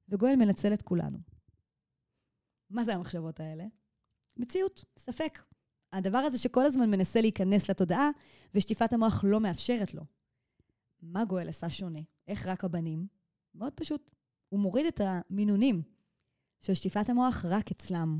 וגואל 0.09 0.35
מנצל 0.35 0.73
את 0.73 0.81
כולנו. 0.81 1.17
מה 2.69 2.83
זה 2.83 2.95
המחשבות 2.95 3.39
האלה? 3.39 3.65
מציאות, 4.37 4.83
ספק. 4.97 5.39
הדבר 5.93 6.17
הזה 6.17 6.37
שכל 6.37 6.65
הזמן 6.65 6.89
מנסה 6.91 7.21
להיכנס 7.21 7.69
לתודעה, 7.69 8.09
ושטיפת 8.55 8.93
המוח 8.93 9.23
לא 9.27 9.39
מאפשרת 9.39 9.93
לו. 9.93 10.03
מה 11.01 11.25
גואל 11.25 11.49
עשה 11.49 11.69
שונה? 11.69 11.99
איך 12.27 12.47
רק 12.47 12.63
הבנים? 12.63 13.07
מאוד 13.55 13.73
פשוט. 13.73 14.11
הוא 14.51 14.59
מוריד 14.59 14.85
את 14.85 15.01
המינונים 15.03 15.81
של 16.61 16.73
שטיפת 16.73 17.09
המוח 17.09 17.45
רק 17.45 17.71
אצלם. 17.71 18.19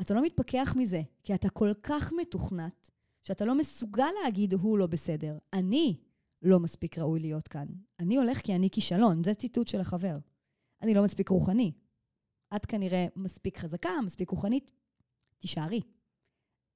אתה 0.00 0.14
לא 0.14 0.22
מתפכח 0.22 0.74
מזה, 0.76 1.02
כי 1.22 1.34
אתה 1.34 1.50
כל 1.50 1.72
כך 1.82 2.12
מתוכנת, 2.12 2.90
שאתה 3.24 3.44
לא 3.44 3.54
מסוגל 3.54 4.08
להגיד 4.24 4.52
הוא 4.52 4.78
לא 4.78 4.86
בסדר. 4.86 5.38
אני 5.52 6.00
לא 6.42 6.60
מספיק 6.60 6.98
ראוי 6.98 7.20
להיות 7.20 7.48
כאן. 7.48 7.66
אני 8.00 8.16
הולך 8.16 8.38
כי 8.38 8.54
אני 8.54 8.70
כישלון, 8.70 9.24
זה 9.24 9.34
ציטוט 9.34 9.68
של 9.68 9.80
החבר. 9.80 10.18
אני 10.82 10.94
לא 10.94 11.04
מספיק 11.04 11.28
רוחני. 11.28 11.72
את 12.56 12.66
כנראה 12.66 13.06
מספיק 13.16 13.58
חזקה, 13.58 13.90
מספיק 14.04 14.30
רוחנית, 14.30 14.70
תישארי. 15.38 15.80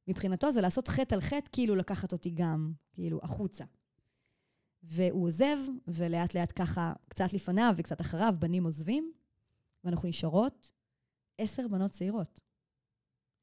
מבחינתו 0.09 0.53
זה 0.53 0.61
לעשות 0.61 0.89
חטא 0.89 1.15
על 1.15 1.21
חטא, 1.21 1.49
כאילו 1.53 1.75
לקחת 1.75 2.13
אותי 2.13 2.31
גם, 2.31 2.73
כאילו, 2.93 3.21
החוצה. 3.23 3.65
והוא 4.83 5.27
עוזב, 5.27 5.57
ולאט 5.89 6.35
לאט 6.35 6.53
ככה, 6.57 6.93
קצת 7.09 7.33
לפניו 7.33 7.75
וקצת 7.77 8.01
אחריו, 8.01 8.35
בנים 8.39 8.65
עוזבים, 8.65 9.13
ואנחנו 9.85 10.09
נשארות 10.09 10.73
עשר 11.39 11.69
בנות 11.69 11.91
צעירות. 11.91 12.41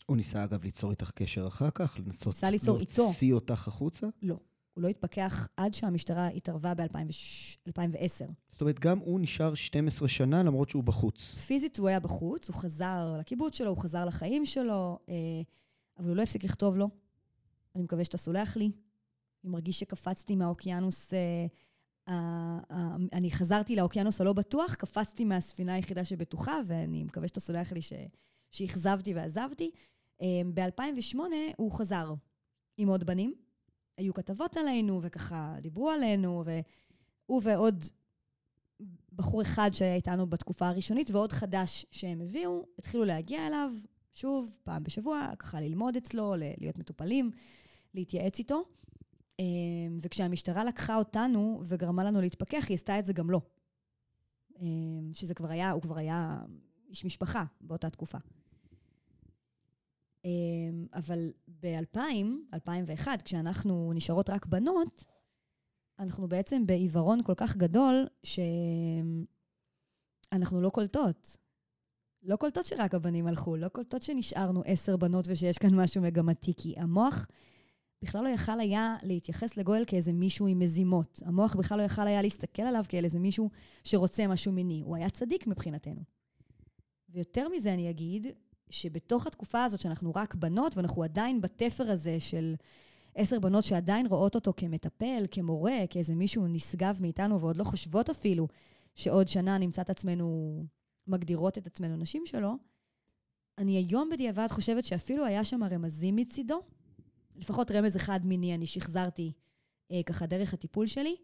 הוא 0.05 0.17
ניסה, 0.17 0.43
אגב, 0.43 0.63
ליצור 0.63 0.91
איתך 0.91 1.11
קשר 1.11 1.47
אחר 1.47 1.69
כך? 1.73 1.99
לנסות 2.05 2.27
ניסה 2.27 2.49
ליצור 2.49 2.79
איתו. 2.79 3.03
להוציא 3.03 3.33
אותך 3.33 3.67
החוצה? 3.67 4.07
לא. 4.21 4.37
הוא 4.73 4.83
לא 4.83 4.87
התפכח 4.87 5.47
עד 5.57 5.73
שהמשטרה 5.73 6.27
התערבה 6.27 6.73
ב-2010. 6.75 8.31
זאת 8.51 8.61
אומרת, 8.61 8.79
גם 8.79 8.99
הוא 8.99 9.19
נשאר 9.19 9.53
12 9.53 10.07
שנה 10.07 10.43
למרות 10.43 10.69
שהוא 10.69 10.83
בחוץ. 10.83 11.35
פיזית 11.35 11.77
הוא 11.77 11.87
היה 11.87 11.99
בחוץ, 11.99 12.49
הוא 12.49 12.55
חזר 12.55 13.15
לקיבוץ 13.19 13.57
שלו, 13.57 13.69
הוא 13.69 13.77
חזר 13.77 14.05
לחיים 14.05 14.45
שלו, 14.45 14.99
אה, 15.09 15.15
אבל 15.97 16.07
הוא 16.07 16.15
לא 16.15 16.21
הפסיק 16.21 16.43
לכתוב 16.43 16.77
לו. 16.77 16.89
אני 17.75 17.83
מקווה 17.83 18.05
שאתה 18.05 18.17
סולח 18.17 18.57
לי. 18.57 18.71
אני 19.43 19.51
מרגיש 19.51 19.79
שקפצתי 19.79 20.35
מהאוקיינוס 20.35 21.13
אה, 21.13 21.45
אני 23.13 23.31
חזרתי 23.31 23.75
לאוקיינוס 23.75 24.21
הלא 24.21 24.33
בטוח, 24.33 24.75
קפצתי 24.75 25.25
מהספינה 25.25 25.73
היחידה 25.73 26.05
שבטוחה, 26.05 26.59
ואני 26.65 27.03
מקווה 27.03 27.27
שאתה 27.27 27.39
סולח 27.39 27.71
לי 27.71 27.79
שאכזבתי 28.51 29.13
ועזבתי. 29.13 29.71
ב-2008 30.53 31.17
הוא 31.57 31.71
חזר 31.71 32.13
עם 32.77 32.87
עוד 32.87 33.03
בנים. 33.03 33.33
היו 33.97 34.13
כתבות 34.13 34.57
עלינו, 34.57 34.99
וככה 35.03 35.55
דיברו 35.61 35.89
עלינו, 35.89 36.43
והוא 36.45 37.41
ועוד 37.43 37.83
בחור 39.13 39.41
אחד 39.41 39.69
שהיה 39.73 39.95
איתנו 39.95 40.27
בתקופה 40.27 40.67
הראשונית, 40.67 41.11
ועוד 41.11 41.31
חדש 41.31 41.85
שהם 41.91 42.21
הביאו, 42.21 42.65
התחילו 42.79 43.05
להגיע 43.05 43.47
אליו, 43.47 43.71
שוב, 44.13 44.57
פעם 44.63 44.83
בשבוע, 44.83 45.29
ככה 45.39 45.61
ללמוד 45.61 45.95
אצלו, 45.95 46.33
להיות 46.37 46.77
מטופלים, 46.77 47.31
להתייעץ 47.93 48.39
איתו. 48.39 48.63
אמ, 49.39 49.99
וכשהמשטרה 50.01 50.63
לקחה 50.63 50.95
אותנו 50.95 51.61
וגרמה 51.63 52.03
לנו 52.03 52.21
להתפכח, 52.21 52.65
היא 52.69 52.75
עשתה 52.75 52.99
את 52.99 53.05
זה 53.05 53.13
גם 53.13 53.29
לו. 53.29 53.41
אמ, 54.59 55.09
שזה 55.13 55.33
כבר 55.33 55.49
היה, 55.51 55.71
הוא 55.71 55.81
כבר 55.81 55.97
היה 55.97 56.41
איש 56.89 57.05
משפחה 57.05 57.43
באותה 57.61 57.89
תקופה. 57.89 58.17
אמ, 60.25 60.85
אבל 60.93 61.31
ב-2000, 61.47 61.99
2001, 62.53 63.21
כשאנחנו 63.21 63.91
נשארות 63.95 64.29
רק 64.29 64.45
בנות, 64.45 65.05
אנחנו 65.99 66.27
בעצם 66.27 66.65
בעיוורון 66.65 67.23
כל 67.23 67.33
כך 67.37 67.57
גדול, 67.57 68.07
שאנחנו 70.33 70.61
לא 70.61 70.69
קולטות. 70.69 71.37
לא 72.23 72.35
קולטות 72.35 72.65
שרק 72.65 72.95
הבנים 72.95 73.27
הלכו, 73.27 73.55
לא 73.55 73.67
קולטות 73.67 74.01
שנשארנו 74.01 74.61
עשר 74.65 74.97
בנות 74.97 75.25
ושיש 75.27 75.57
כאן 75.57 75.75
משהו 75.75 76.01
מגמתי, 76.01 76.53
כי 76.57 76.73
המוח 76.77 77.27
בכלל 78.01 78.23
לא 78.23 78.29
יכל 78.29 78.59
היה 78.59 78.95
להתייחס 79.03 79.57
לגואל 79.57 79.83
כאיזה 79.87 80.13
מישהו 80.13 80.47
עם 80.47 80.59
מזימות. 80.59 81.21
המוח 81.25 81.55
בכלל 81.55 81.77
לא 81.77 81.83
יכל 81.83 82.07
היה 82.07 82.21
להסתכל 82.21 82.61
עליו 82.61 82.83
כאל 82.89 83.03
איזה 83.03 83.19
מישהו 83.19 83.49
שרוצה 83.83 84.27
משהו 84.27 84.51
מיני. 84.51 84.81
הוא 84.81 84.95
היה 84.95 85.09
צדיק 85.09 85.47
מבחינתנו. 85.47 86.01
ויותר 87.09 87.49
מזה 87.49 87.73
אני 87.73 87.89
אגיד, 87.89 88.27
שבתוך 88.69 89.27
התקופה 89.27 89.63
הזאת 89.63 89.79
שאנחנו 89.79 90.11
רק 90.15 90.35
בנות, 90.35 90.77
ואנחנו 90.77 91.03
עדיין 91.03 91.41
בתפר 91.41 91.91
הזה 91.91 92.19
של 92.19 92.55
עשר 93.15 93.39
בנות 93.39 93.63
שעדיין 93.63 94.05
רואות 94.05 94.35
אותו 94.35 94.53
כמטפל, 94.57 95.25
כמורה, 95.31 95.77
כאיזה 95.89 96.15
מישהו 96.15 96.47
נשגב 96.47 96.97
מאיתנו, 97.01 97.41
ועוד 97.41 97.57
לא 97.57 97.63
חושבות 97.63 98.09
אפילו 98.09 98.47
שעוד 98.95 99.27
שנה 99.27 99.57
נמצא 99.57 99.81
את 99.81 99.89
עצמנו, 99.89 100.65
מגדירות 101.07 101.57
את 101.57 101.67
עצמנו 101.67 101.95
נשים 101.95 102.25
שלו, 102.25 102.55
אני 103.57 103.77
היום 103.77 104.09
בדיעבד 104.09 104.47
חושבת 104.49 104.85
שאפילו 104.85 105.25
היה 105.25 105.43
שם 105.43 105.63
רמזים 105.63 106.15
מצידו, 106.15 106.61
לפחות 107.39 107.71
רמז 107.71 107.95
אחד 107.95 108.25
מיני 108.25 108.55
אני 108.55 108.65
שחזרתי 108.65 109.33
אה, 109.91 110.03
ככה 110.05 110.25
דרך 110.25 110.53
הטיפול 110.53 110.87
שלי, 110.87 111.15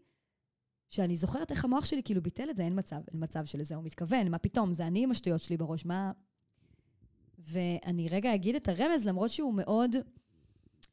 שאני 0.90 1.16
זוכרת 1.16 1.50
איך 1.50 1.64
המוח 1.64 1.84
שלי 1.84 2.02
כאילו 2.02 2.22
ביטל 2.22 2.50
את 2.50 2.56
זה, 2.56 2.62
אין 2.62 2.78
מצב, 2.78 3.00
אין 3.12 3.22
מצב 3.22 3.44
שלזה 3.44 3.74
הוא 3.74 3.84
מתכוון, 3.84 4.30
מה 4.30 4.38
פתאום, 4.38 4.72
זה 4.72 4.86
אני 4.86 5.02
עם 5.02 5.10
השטויות 5.10 5.42
שלי 5.42 5.56
בראש, 5.56 5.84
מה... 5.84 6.12
ואני 7.38 8.08
רגע 8.08 8.34
אגיד 8.34 8.54
את 8.54 8.68
הרמז, 8.68 9.06
למרות 9.06 9.30
שהוא 9.30 9.54
מאוד... 9.54 9.96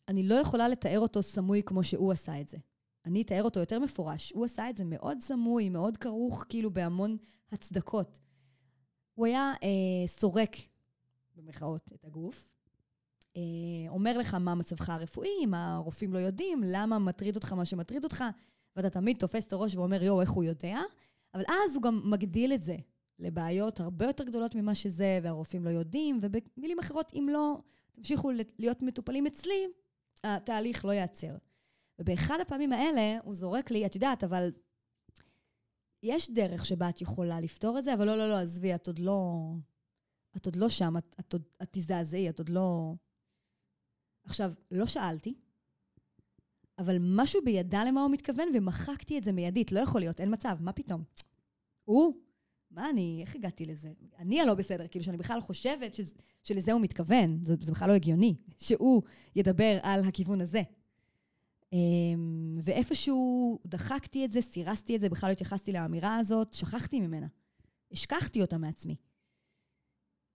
אני 0.07 0.23
לא 0.23 0.35
יכולה 0.35 0.67
לתאר 0.67 0.99
אותו 0.99 1.23
סמוי 1.23 1.61
כמו 1.65 1.83
שהוא 1.83 2.11
עשה 2.11 2.41
את 2.41 2.49
זה. 2.49 2.57
אני 3.05 3.21
אתאר 3.21 3.43
אותו 3.43 3.59
יותר 3.59 3.79
מפורש. 3.79 4.31
הוא 4.31 4.45
עשה 4.45 4.69
את 4.69 4.77
זה 4.77 4.85
מאוד 4.85 5.17
סמוי, 5.21 5.69
מאוד 5.69 5.97
כרוך 5.97 6.45
כאילו 6.49 6.73
בהמון 6.73 7.17
הצדקות. 7.51 8.19
הוא 9.13 9.25
היה 9.25 9.51
אה, 9.63 10.07
סורק, 10.07 10.55
במרכאות, 11.35 11.91
את 11.93 12.05
הגוף, 12.05 12.52
אומר 13.89 14.17
לך 14.17 14.33
מה 14.33 14.55
מצבך 14.55 14.89
הרפואי, 14.89 15.45
מה 15.45 15.75
הרופאים 15.75 16.13
לא 16.13 16.19
יודעים, 16.19 16.61
למה 16.65 16.99
מטריד 16.99 17.35
אותך 17.35 17.53
מה 17.53 17.65
שמטריד 17.65 18.03
אותך, 18.03 18.23
ואתה 18.75 18.89
תמיד 18.89 19.17
תופס 19.17 19.45
את 19.45 19.53
הראש 19.53 19.75
ואומר, 19.75 20.03
יואו, 20.03 20.21
איך 20.21 20.29
הוא 20.29 20.43
יודע? 20.43 20.79
אבל 21.33 21.43
אז 21.47 21.75
הוא 21.75 21.83
גם 21.83 22.01
מגדיל 22.05 22.53
את 22.53 22.63
זה 22.63 22.77
לבעיות 23.19 23.79
הרבה 23.79 24.05
יותר 24.05 24.23
גדולות 24.23 24.55
ממה 24.55 24.75
שזה, 24.75 25.19
והרופאים 25.23 25.65
לא 25.65 25.69
יודעים, 25.69 26.19
ובמילים 26.21 26.79
אחרות, 26.79 27.11
אם 27.13 27.27
לא 27.31 27.61
תמשיכו 27.91 28.31
להיות 28.59 28.81
מטופלים 28.81 29.27
אצלי, 29.27 29.67
התהליך 30.23 30.85
לא 30.85 30.91
ייעצר. 30.91 31.35
ובאחד 31.99 32.39
הפעמים 32.41 32.73
האלה 32.73 33.17
הוא 33.23 33.33
זורק 33.33 33.71
לי, 33.71 33.85
את 33.85 33.95
יודעת, 33.95 34.23
אבל 34.23 34.51
יש 36.03 36.29
דרך 36.29 36.65
שבה 36.65 36.89
את 36.89 37.01
יכולה 37.01 37.39
לפתור 37.39 37.77
את 37.77 37.83
זה, 37.83 37.93
אבל 37.93 38.05
לא, 38.05 38.17
לא, 38.17 38.29
לא, 38.29 38.35
עזבי, 38.35 38.75
את 38.75 38.87
עוד 38.87 38.99
לא... 38.99 39.49
את 40.37 40.45
עוד 40.45 40.55
לא 40.55 40.69
שם, 40.69 40.97
את, 40.97 41.15
את, 41.19 41.35
את 41.35 41.67
תזדעזעי, 41.71 42.29
את 42.29 42.39
עוד 42.39 42.49
לא... 42.49 42.93
עכשיו, 44.25 44.53
לא 44.71 44.85
שאלתי, 44.85 45.33
אבל 46.79 46.97
משהו 46.99 47.41
בידע 47.45 47.85
למה 47.85 48.01
הוא 48.01 48.11
מתכוון, 48.11 48.47
ומחקתי 48.53 49.17
את 49.17 49.23
זה 49.23 49.31
מיידית. 49.31 49.71
לא 49.71 49.79
יכול 49.79 50.01
להיות, 50.01 50.21
אין 50.21 50.33
מצב, 50.33 50.57
מה 50.59 50.73
פתאום? 50.73 51.03
הוא? 51.83 52.13
מה 52.71 52.89
אני, 52.89 53.19
איך 53.21 53.35
הגעתי 53.35 53.65
לזה? 53.65 53.91
אני 54.19 54.41
הלא 54.41 54.53
בסדר, 54.53 54.87
כאילו 54.87 55.05
שאני 55.05 55.17
בכלל 55.17 55.41
חושבת 55.41 55.93
שזה, 55.93 56.15
שלזה 56.43 56.73
הוא 56.73 56.81
מתכוון, 56.81 57.45
זה, 57.45 57.55
זה 57.61 57.71
בכלל 57.71 57.89
לא 57.89 57.93
הגיוני, 57.93 58.35
שהוא 58.59 59.01
ידבר 59.35 59.77
על 59.81 60.03
הכיוון 60.03 60.41
הזה. 60.41 60.61
אמ, 61.73 62.53
ואיפשהו 62.63 63.59
דחקתי 63.65 64.25
את 64.25 64.31
זה, 64.31 64.41
סירסתי 64.41 64.95
את 64.95 65.01
זה, 65.01 65.09
בכלל 65.09 65.29
לא 65.29 65.31
התייחסתי 65.31 65.71
לאמירה 65.71 66.17
הזאת, 66.17 66.53
שכחתי 66.53 66.99
ממנה. 66.99 67.27
השכחתי 67.91 68.41
אותה 68.41 68.57
מעצמי. 68.57 68.95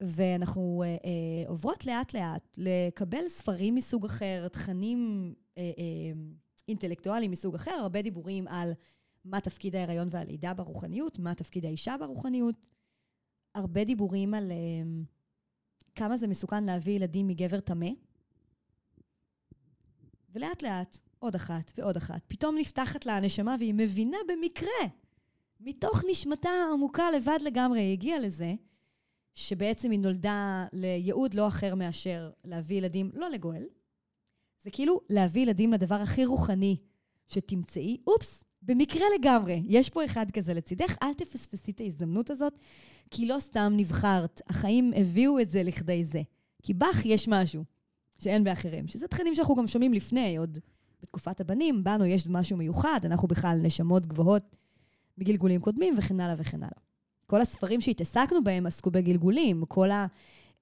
ואנחנו 0.00 0.82
אה, 0.82 0.88
אה, 0.88 1.48
עוברות 1.48 1.86
לאט-לאט 1.86 2.56
לקבל 2.56 3.28
ספרים 3.28 3.74
מסוג 3.74 4.04
אחר, 4.04 4.48
תכנים 4.48 5.34
אה, 5.58 5.62
אה, 5.62 6.20
אינטלקטואליים 6.68 7.30
מסוג 7.30 7.54
אחר, 7.54 7.70
הרבה 7.70 8.02
דיבורים 8.02 8.48
על 8.48 8.72
מה 9.24 9.40
תפקיד 9.40 9.76
ההיריון 9.76 10.08
והלידה 10.10 10.54
ברוחניות, 10.54 11.18
מה 11.18 11.34
תפקיד 11.34 11.64
האישה 11.64 11.96
ברוחניות, 12.00 12.54
הרבה 13.54 13.84
דיבורים 13.84 14.34
על 14.34 14.52
אה, 14.52 14.56
כמה 15.94 16.16
זה 16.16 16.26
מסוכן 16.26 16.64
להביא 16.64 16.92
ילדים 16.92 17.28
מגבר 17.28 17.60
טמא. 17.60 17.90
ולאט-לאט, 20.30 20.98
עוד 21.18 21.34
אחת 21.34 21.72
ועוד 21.78 21.96
אחת, 21.96 22.22
פתאום 22.28 22.56
נפתחת 22.58 23.06
לה 23.06 23.16
הנשמה 23.16 23.56
והיא 23.58 23.74
מבינה 23.74 24.18
במקרה, 24.28 24.88
מתוך 25.60 26.04
נשמתה 26.10 26.48
העמוקה 26.48 27.10
לבד 27.10 27.38
לגמרי, 27.42 27.80
היא 27.80 27.92
הגיעה 27.92 28.18
לזה, 28.18 28.54
שבעצם 29.38 29.90
היא 29.90 30.00
נולדה 30.00 30.66
לייעוד 30.72 31.34
לא 31.34 31.48
אחר 31.48 31.74
מאשר 31.74 32.30
להביא 32.44 32.76
ילדים, 32.76 33.10
לא 33.14 33.30
לגואל. 33.30 33.64
זה 34.62 34.70
כאילו 34.70 35.00
להביא 35.10 35.42
ילדים 35.42 35.72
לדבר 35.72 35.94
הכי 35.94 36.24
רוחני 36.24 36.76
שתמצאי. 37.28 37.96
אופס, 38.06 38.44
במקרה 38.62 39.06
לגמרי, 39.18 39.62
יש 39.66 39.88
פה 39.88 40.04
אחד 40.04 40.30
כזה 40.30 40.54
לצידך, 40.54 40.96
אל 41.02 41.14
תפספסי 41.14 41.70
את 41.70 41.80
ההזדמנות 41.80 42.30
הזאת, 42.30 42.58
כי 43.10 43.26
לא 43.26 43.36
סתם 43.40 43.72
נבחרת, 43.76 44.40
החיים 44.48 44.92
הביאו 44.96 45.40
את 45.40 45.48
זה 45.48 45.62
לכדי 45.62 46.04
זה. 46.04 46.22
כי 46.62 46.74
בך 46.74 47.04
יש 47.04 47.28
משהו 47.28 47.64
שאין 48.18 48.44
באחרים, 48.44 48.88
שזה 48.88 49.08
תכנים 49.08 49.34
שאנחנו 49.34 49.56
גם 49.56 49.66
שומעים 49.66 49.92
לפני, 49.92 50.36
עוד 50.36 50.58
בתקופת 51.02 51.40
הבנים, 51.40 51.84
בנו 51.84 52.04
יש 52.04 52.28
משהו 52.28 52.56
מיוחד, 52.56 53.00
אנחנו 53.04 53.28
בכלל 53.28 53.58
נשמות 53.62 54.06
גבוהות 54.06 54.56
בגלגולים 55.18 55.60
קודמים 55.60 55.94
וכן 55.98 56.20
הלאה 56.20 56.34
וכן 56.38 56.62
הלאה. 56.62 56.87
כל 57.30 57.40
הספרים 57.40 57.80
שהתעסקנו 57.80 58.44
בהם 58.44 58.66
עסקו 58.66 58.90
בגלגולים, 58.90 59.64
כל 59.64 59.88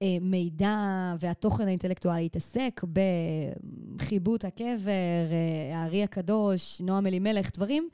המידע 0.01 0.75
והתוכן 1.19 1.67
האינטלקטואלי 1.67 2.25
התעסק 2.25 2.81
בחיבוט 3.95 4.45
הקבר, 4.45 5.27
הארי 5.73 6.03
הקדוש, 6.03 6.81
נועם 6.81 7.07
אלימלך, 7.07 7.51
דברים 7.53 7.89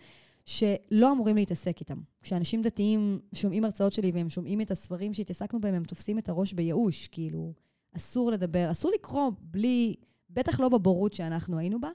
שלא 0.46 1.12
אמורים 1.12 1.36
להתעסק 1.36 1.80
איתם. 1.80 1.98
כשאנשים 2.22 2.62
דתיים 2.62 3.20
שומעים 3.34 3.66
הרצאות 3.66 3.94
שלי 3.94 4.12
והם 4.12 4.30
שומעים 4.30 4.62
את 4.62 4.72
הספרים 4.72 5.14
שהתעסקנו 5.14 5.62
בהם, 5.62 5.74
הם 5.76 5.84
תופסים 5.84 6.20
את 6.20 6.30
הראש 6.30 6.54
בייאוש, 6.54 7.08
כאילו, 7.08 7.54
אסור 7.96 8.32
לדבר, 8.32 8.72
אסור 8.72 8.92
לקרוא 8.96 9.32
בלי, 9.42 9.96
בטח 10.30 10.60
לא 10.60 10.70
בבורות 10.70 11.14
שאנחנו 11.14 11.58
היינו 11.58 11.82
בה. 11.82 11.90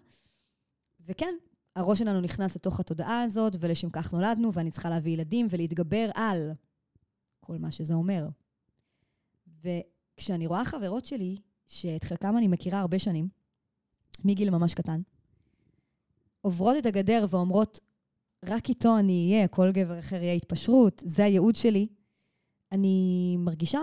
וכן, 1.07 1.35
הראש 1.77 1.99
שלנו 1.99 2.21
נכנס 2.21 2.57
לתוך 2.57 2.81
התודעה 2.81 3.23
הזאת, 3.23 3.57
ולשם 3.61 3.91
כך 3.91 4.12
נולדנו, 4.12 4.53
ואני 4.53 4.71
צריכה 4.71 4.91
להביא 4.91 5.12
ילדים 5.12 5.47
ולהתגבר 5.51 6.11
על 6.15 6.52
כל 7.49 7.59
מה 7.59 7.73
שזה 7.73 7.94
אומר. 7.94 8.29
וכשאני 9.63 10.46
רואה 10.46 10.65
חברות 10.65 11.05
שלי, 11.05 11.37
שאת 11.67 12.05
חלקם 12.05 12.38
אני 12.38 12.49
מכירה 12.49 12.81
הרבה 12.81 12.99
שנים, 12.99 13.29
מגיל 14.25 14.51
ממש 14.51 14.75
קטן, 14.75 15.01
עוברות 16.40 16.77
את 16.79 16.87
הגדר 16.87 17.27
ואומרות, 17.31 17.81
רק 18.44 18.69
איתו 18.69 18.99
אני 18.99 19.33
אהיה, 19.33 19.49
כל 19.49 19.71
גבר 19.73 19.99
אחר 19.99 20.23
יהיה 20.23 20.33
התפשרות, 20.33 21.03
זה 21.07 21.25
הייעוד 21.25 21.57
שלי, 21.57 21.87
אני 22.73 23.37
מרגישה 23.38 23.81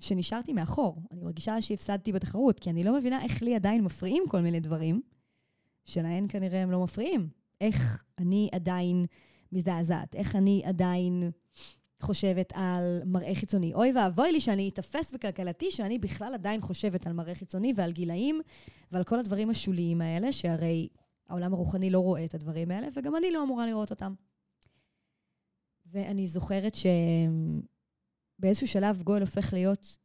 שנשארתי 0.00 0.52
מאחור. 0.52 1.02
אני 1.10 1.22
מרגישה 1.22 1.62
שהפסדתי 1.62 2.12
בתחרות, 2.12 2.60
כי 2.60 2.70
אני 2.70 2.84
לא 2.84 2.94
מבינה 2.98 3.22
איך 3.22 3.42
לי 3.42 3.54
עדיין 3.54 3.84
מפריעים 3.84 4.22
כל 4.28 4.40
מיני 4.40 4.60
דברים, 4.60 5.00
שלהן 5.84 6.26
כנראה 6.28 6.62
הם 6.62 6.70
לא 6.70 6.84
מפריעים. 6.84 7.28
איך 7.60 8.04
אני 8.18 8.48
עדיין 8.52 9.06
מזדעזעת, 9.52 10.14
איך 10.14 10.36
אני 10.36 10.62
עדיין 10.64 11.30
חושבת 12.02 12.52
על 12.54 13.02
מראה 13.06 13.34
חיצוני. 13.34 13.74
אוי 13.74 13.92
ואבוי 13.92 14.32
לי 14.32 14.40
שאני 14.40 14.68
אתפס 14.68 15.12
בכלכלתי, 15.12 15.70
שאני 15.70 15.98
בכלל 15.98 16.34
עדיין 16.34 16.60
חושבת 16.60 17.06
על 17.06 17.12
מראה 17.12 17.34
חיצוני 17.34 17.72
ועל 17.76 17.92
גילאים 17.92 18.40
ועל 18.92 19.04
כל 19.04 19.18
הדברים 19.20 19.50
השוליים 19.50 20.00
האלה, 20.00 20.32
שהרי 20.32 20.88
העולם 21.28 21.54
הרוחני 21.54 21.90
לא 21.90 21.98
רואה 21.98 22.24
את 22.24 22.34
הדברים 22.34 22.70
האלה, 22.70 22.88
וגם 22.94 23.16
אני 23.16 23.30
לא 23.30 23.42
אמורה 23.42 23.66
לראות 23.66 23.90
אותם. 23.90 24.14
ואני 25.86 26.26
זוכרת 26.26 26.76
שבאיזשהו 28.38 28.68
שלב 28.68 29.02
גואל 29.02 29.20
הופך 29.20 29.52
להיות 29.52 29.96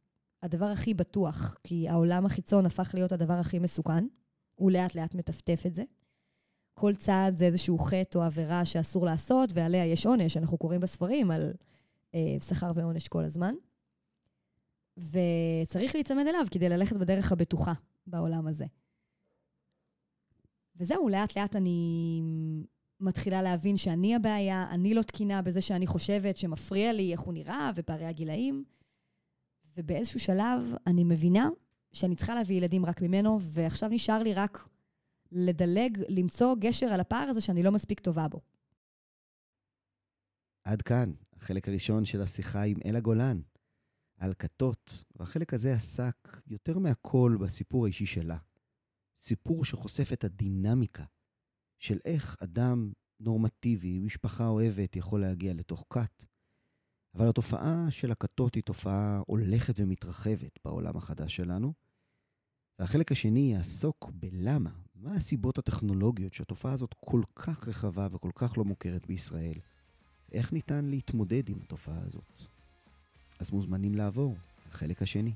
הדבר 0.42 0.66
הכי 0.66 0.94
בטוח, 0.94 1.56
כי 1.64 1.88
העולם 1.88 2.26
החיצון 2.26 2.66
הפך 2.66 2.90
להיות 2.94 3.12
הדבר 3.12 3.34
הכי 3.34 3.58
מסוכן. 3.58 4.06
הוא 4.54 4.70
לאט 4.70 4.94
לאט 4.94 5.14
מטפטף 5.14 5.62
את 5.66 5.74
זה. 5.74 5.82
כל 6.74 6.94
צעד 6.94 7.36
זה 7.36 7.44
איזשהו 7.44 7.78
חטא 7.78 8.18
או 8.18 8.22
עבירה 8.22 8.64
שאסור 8.64 9.04
לעשות, 9.06 9.50
ועליה 9.54 9.86
יש 9.86 10.06
עונש. 10.06 10.36
אנחנו 10.36 10.58
קוראים 10.58 10.80
בספרים 10.80 11.30
על 11.30 11.52
שכר 12.48 12.72
ועונש 12.74 13.08
כל 13.08 13.24
הזמן. 13.24 13.54
וצריך 14.96 15.94
להיצמד 15.94 16.26
אליו 16.26 16.46
כדי 16.50 16.68
ללכת 16.68 16.96
בדרך 16.96 17.32
הבטוחה 17.32 17.72
בעולם 18.06 18.46
הזה. 18.46 18.64
וזהו, 20.76 21.08
לאט 21.08 21.38
לאט 21.38 21.56
אני 21.56 22.20
מתחילה 23.00 23.42
להבין 23.42 23.76
שאני 23.76 24.14
הבעיה, 24.14 24.70
אני 24.70 24.94
לא 24.94 25.02
תקינה 25.02 25.42
בזה 25.42 25.60
שאני 25.60 25.86
חושבת 25.86 26.36
שמפריע 26.36 26.92
לי 26.92 27.12
איך 27.12 27.20
הוא 27.20 27.34
נראה 27.34 27.70
ופערי 27.74 28.06
הגילאים. 28.06 28.64
ובאיזשהו 29.76 30.20
שלב 30.20 30.74
אני 30.86 31.04
מבינה 31.04 31.48
שאני 31.92 32.16
צריכה 32.16 32.34
להביא 32.34 32.56
ילדים 32.56 32.86
רק 32.86 33.02
ממנו, 33.02 33.38
ועכשיו 33.40 33.88
נשאר 33.88 34.22
לי 34.22 34.34
רק 34.34 34.68
לדלג, 35.32 36.02
למצוא 36.08 36.56
גשר 36.58 36.86
על 36.86 37.00
הפער 37.00 37.28
הזה 37.28 37.40
שאני 37.40 37.62
לא 37.62 37.72
מספיק 37.72 38.00
טובה 38.00 38.28
בו. 38.28 38.40
עד 40.64 40.82
כאן, 40.82 41.12
החלק 41.46 41.68
הראשון 41.68 42.04
של 42.04 42.22
השיחה 42.22 42.62
עם 42.62 42.76
אלה 42.84 43.00
גולן, 43.00 43.40
על 44.16 44.34
כתות, 44.38 45.04
והחלק 45.16 45.54
הזה 45.54 45.74
עסק 45.74 46.40
יותר 46.46 46.78
מהכל 46.78 47.36
בסיפור 47.40 47.84
האישי 47.84 48.06
שלה. 48.06 48.38
סיפור 49.20 49.64
שחושף 49.64 50.12
את 50.12 50.24
הדינמיקה 50.24 51.04
של 51.78 51.98
איך 52.04 52.36
אדם 52.40 52.92
נורמטיבי, 53.20 53.98
משפחה 53.98 54.46
אוהבת, 54.46 54.96
יכול 54.96 55.20
להגיע 55.20 55.54
לתוך 55.54 55.84
כת. 55.90 56.24
אבל 57.14 57.28
התופעה 57.28 57.86
של 57.90 58.10
הכתות 58.10 58.54
היא 58.54 58.62
תופעה 58.62 59.22
הולכת 59.26 59.74
ומתרחבת 59.78 60.58
בעולם 60.64 60.96
החדש 60.96 61.36
שלנו. 61.36 61.72
והחלק 62.78 63.12
השני 63.12 63.52
יעסוק 63.52 64.10
בלמה, 64.14 64.72
מה 64.94 65.14
הסיבות 65.14 65.58
הטכנולוגיות 65.58 66.32
שהתופעה 66.32 66.72
הזאת 66.72 66.94
כל 66.94 67.22
כך 67.34 67.68
רחבה 67.68 68.08
וכל 68.10 68.30
כך 68.34 68.58
לא 68.58 68.64
מוכרת 68.64 69.06
בישראל, 69.06 69.58
ואיך 70.30 70.52
ניתן 70.52 70.84
להתמודד 70.84 71.48
עם 71.48 71.58
התופעה 71.62 71.98
הזאת. 72.06 72.40
אז 73.38 73.50
מוזמנים 73.50 73.94
לעבור 73.94 74.36
לחלק 74.68 75.02
השני. 75.02 75.32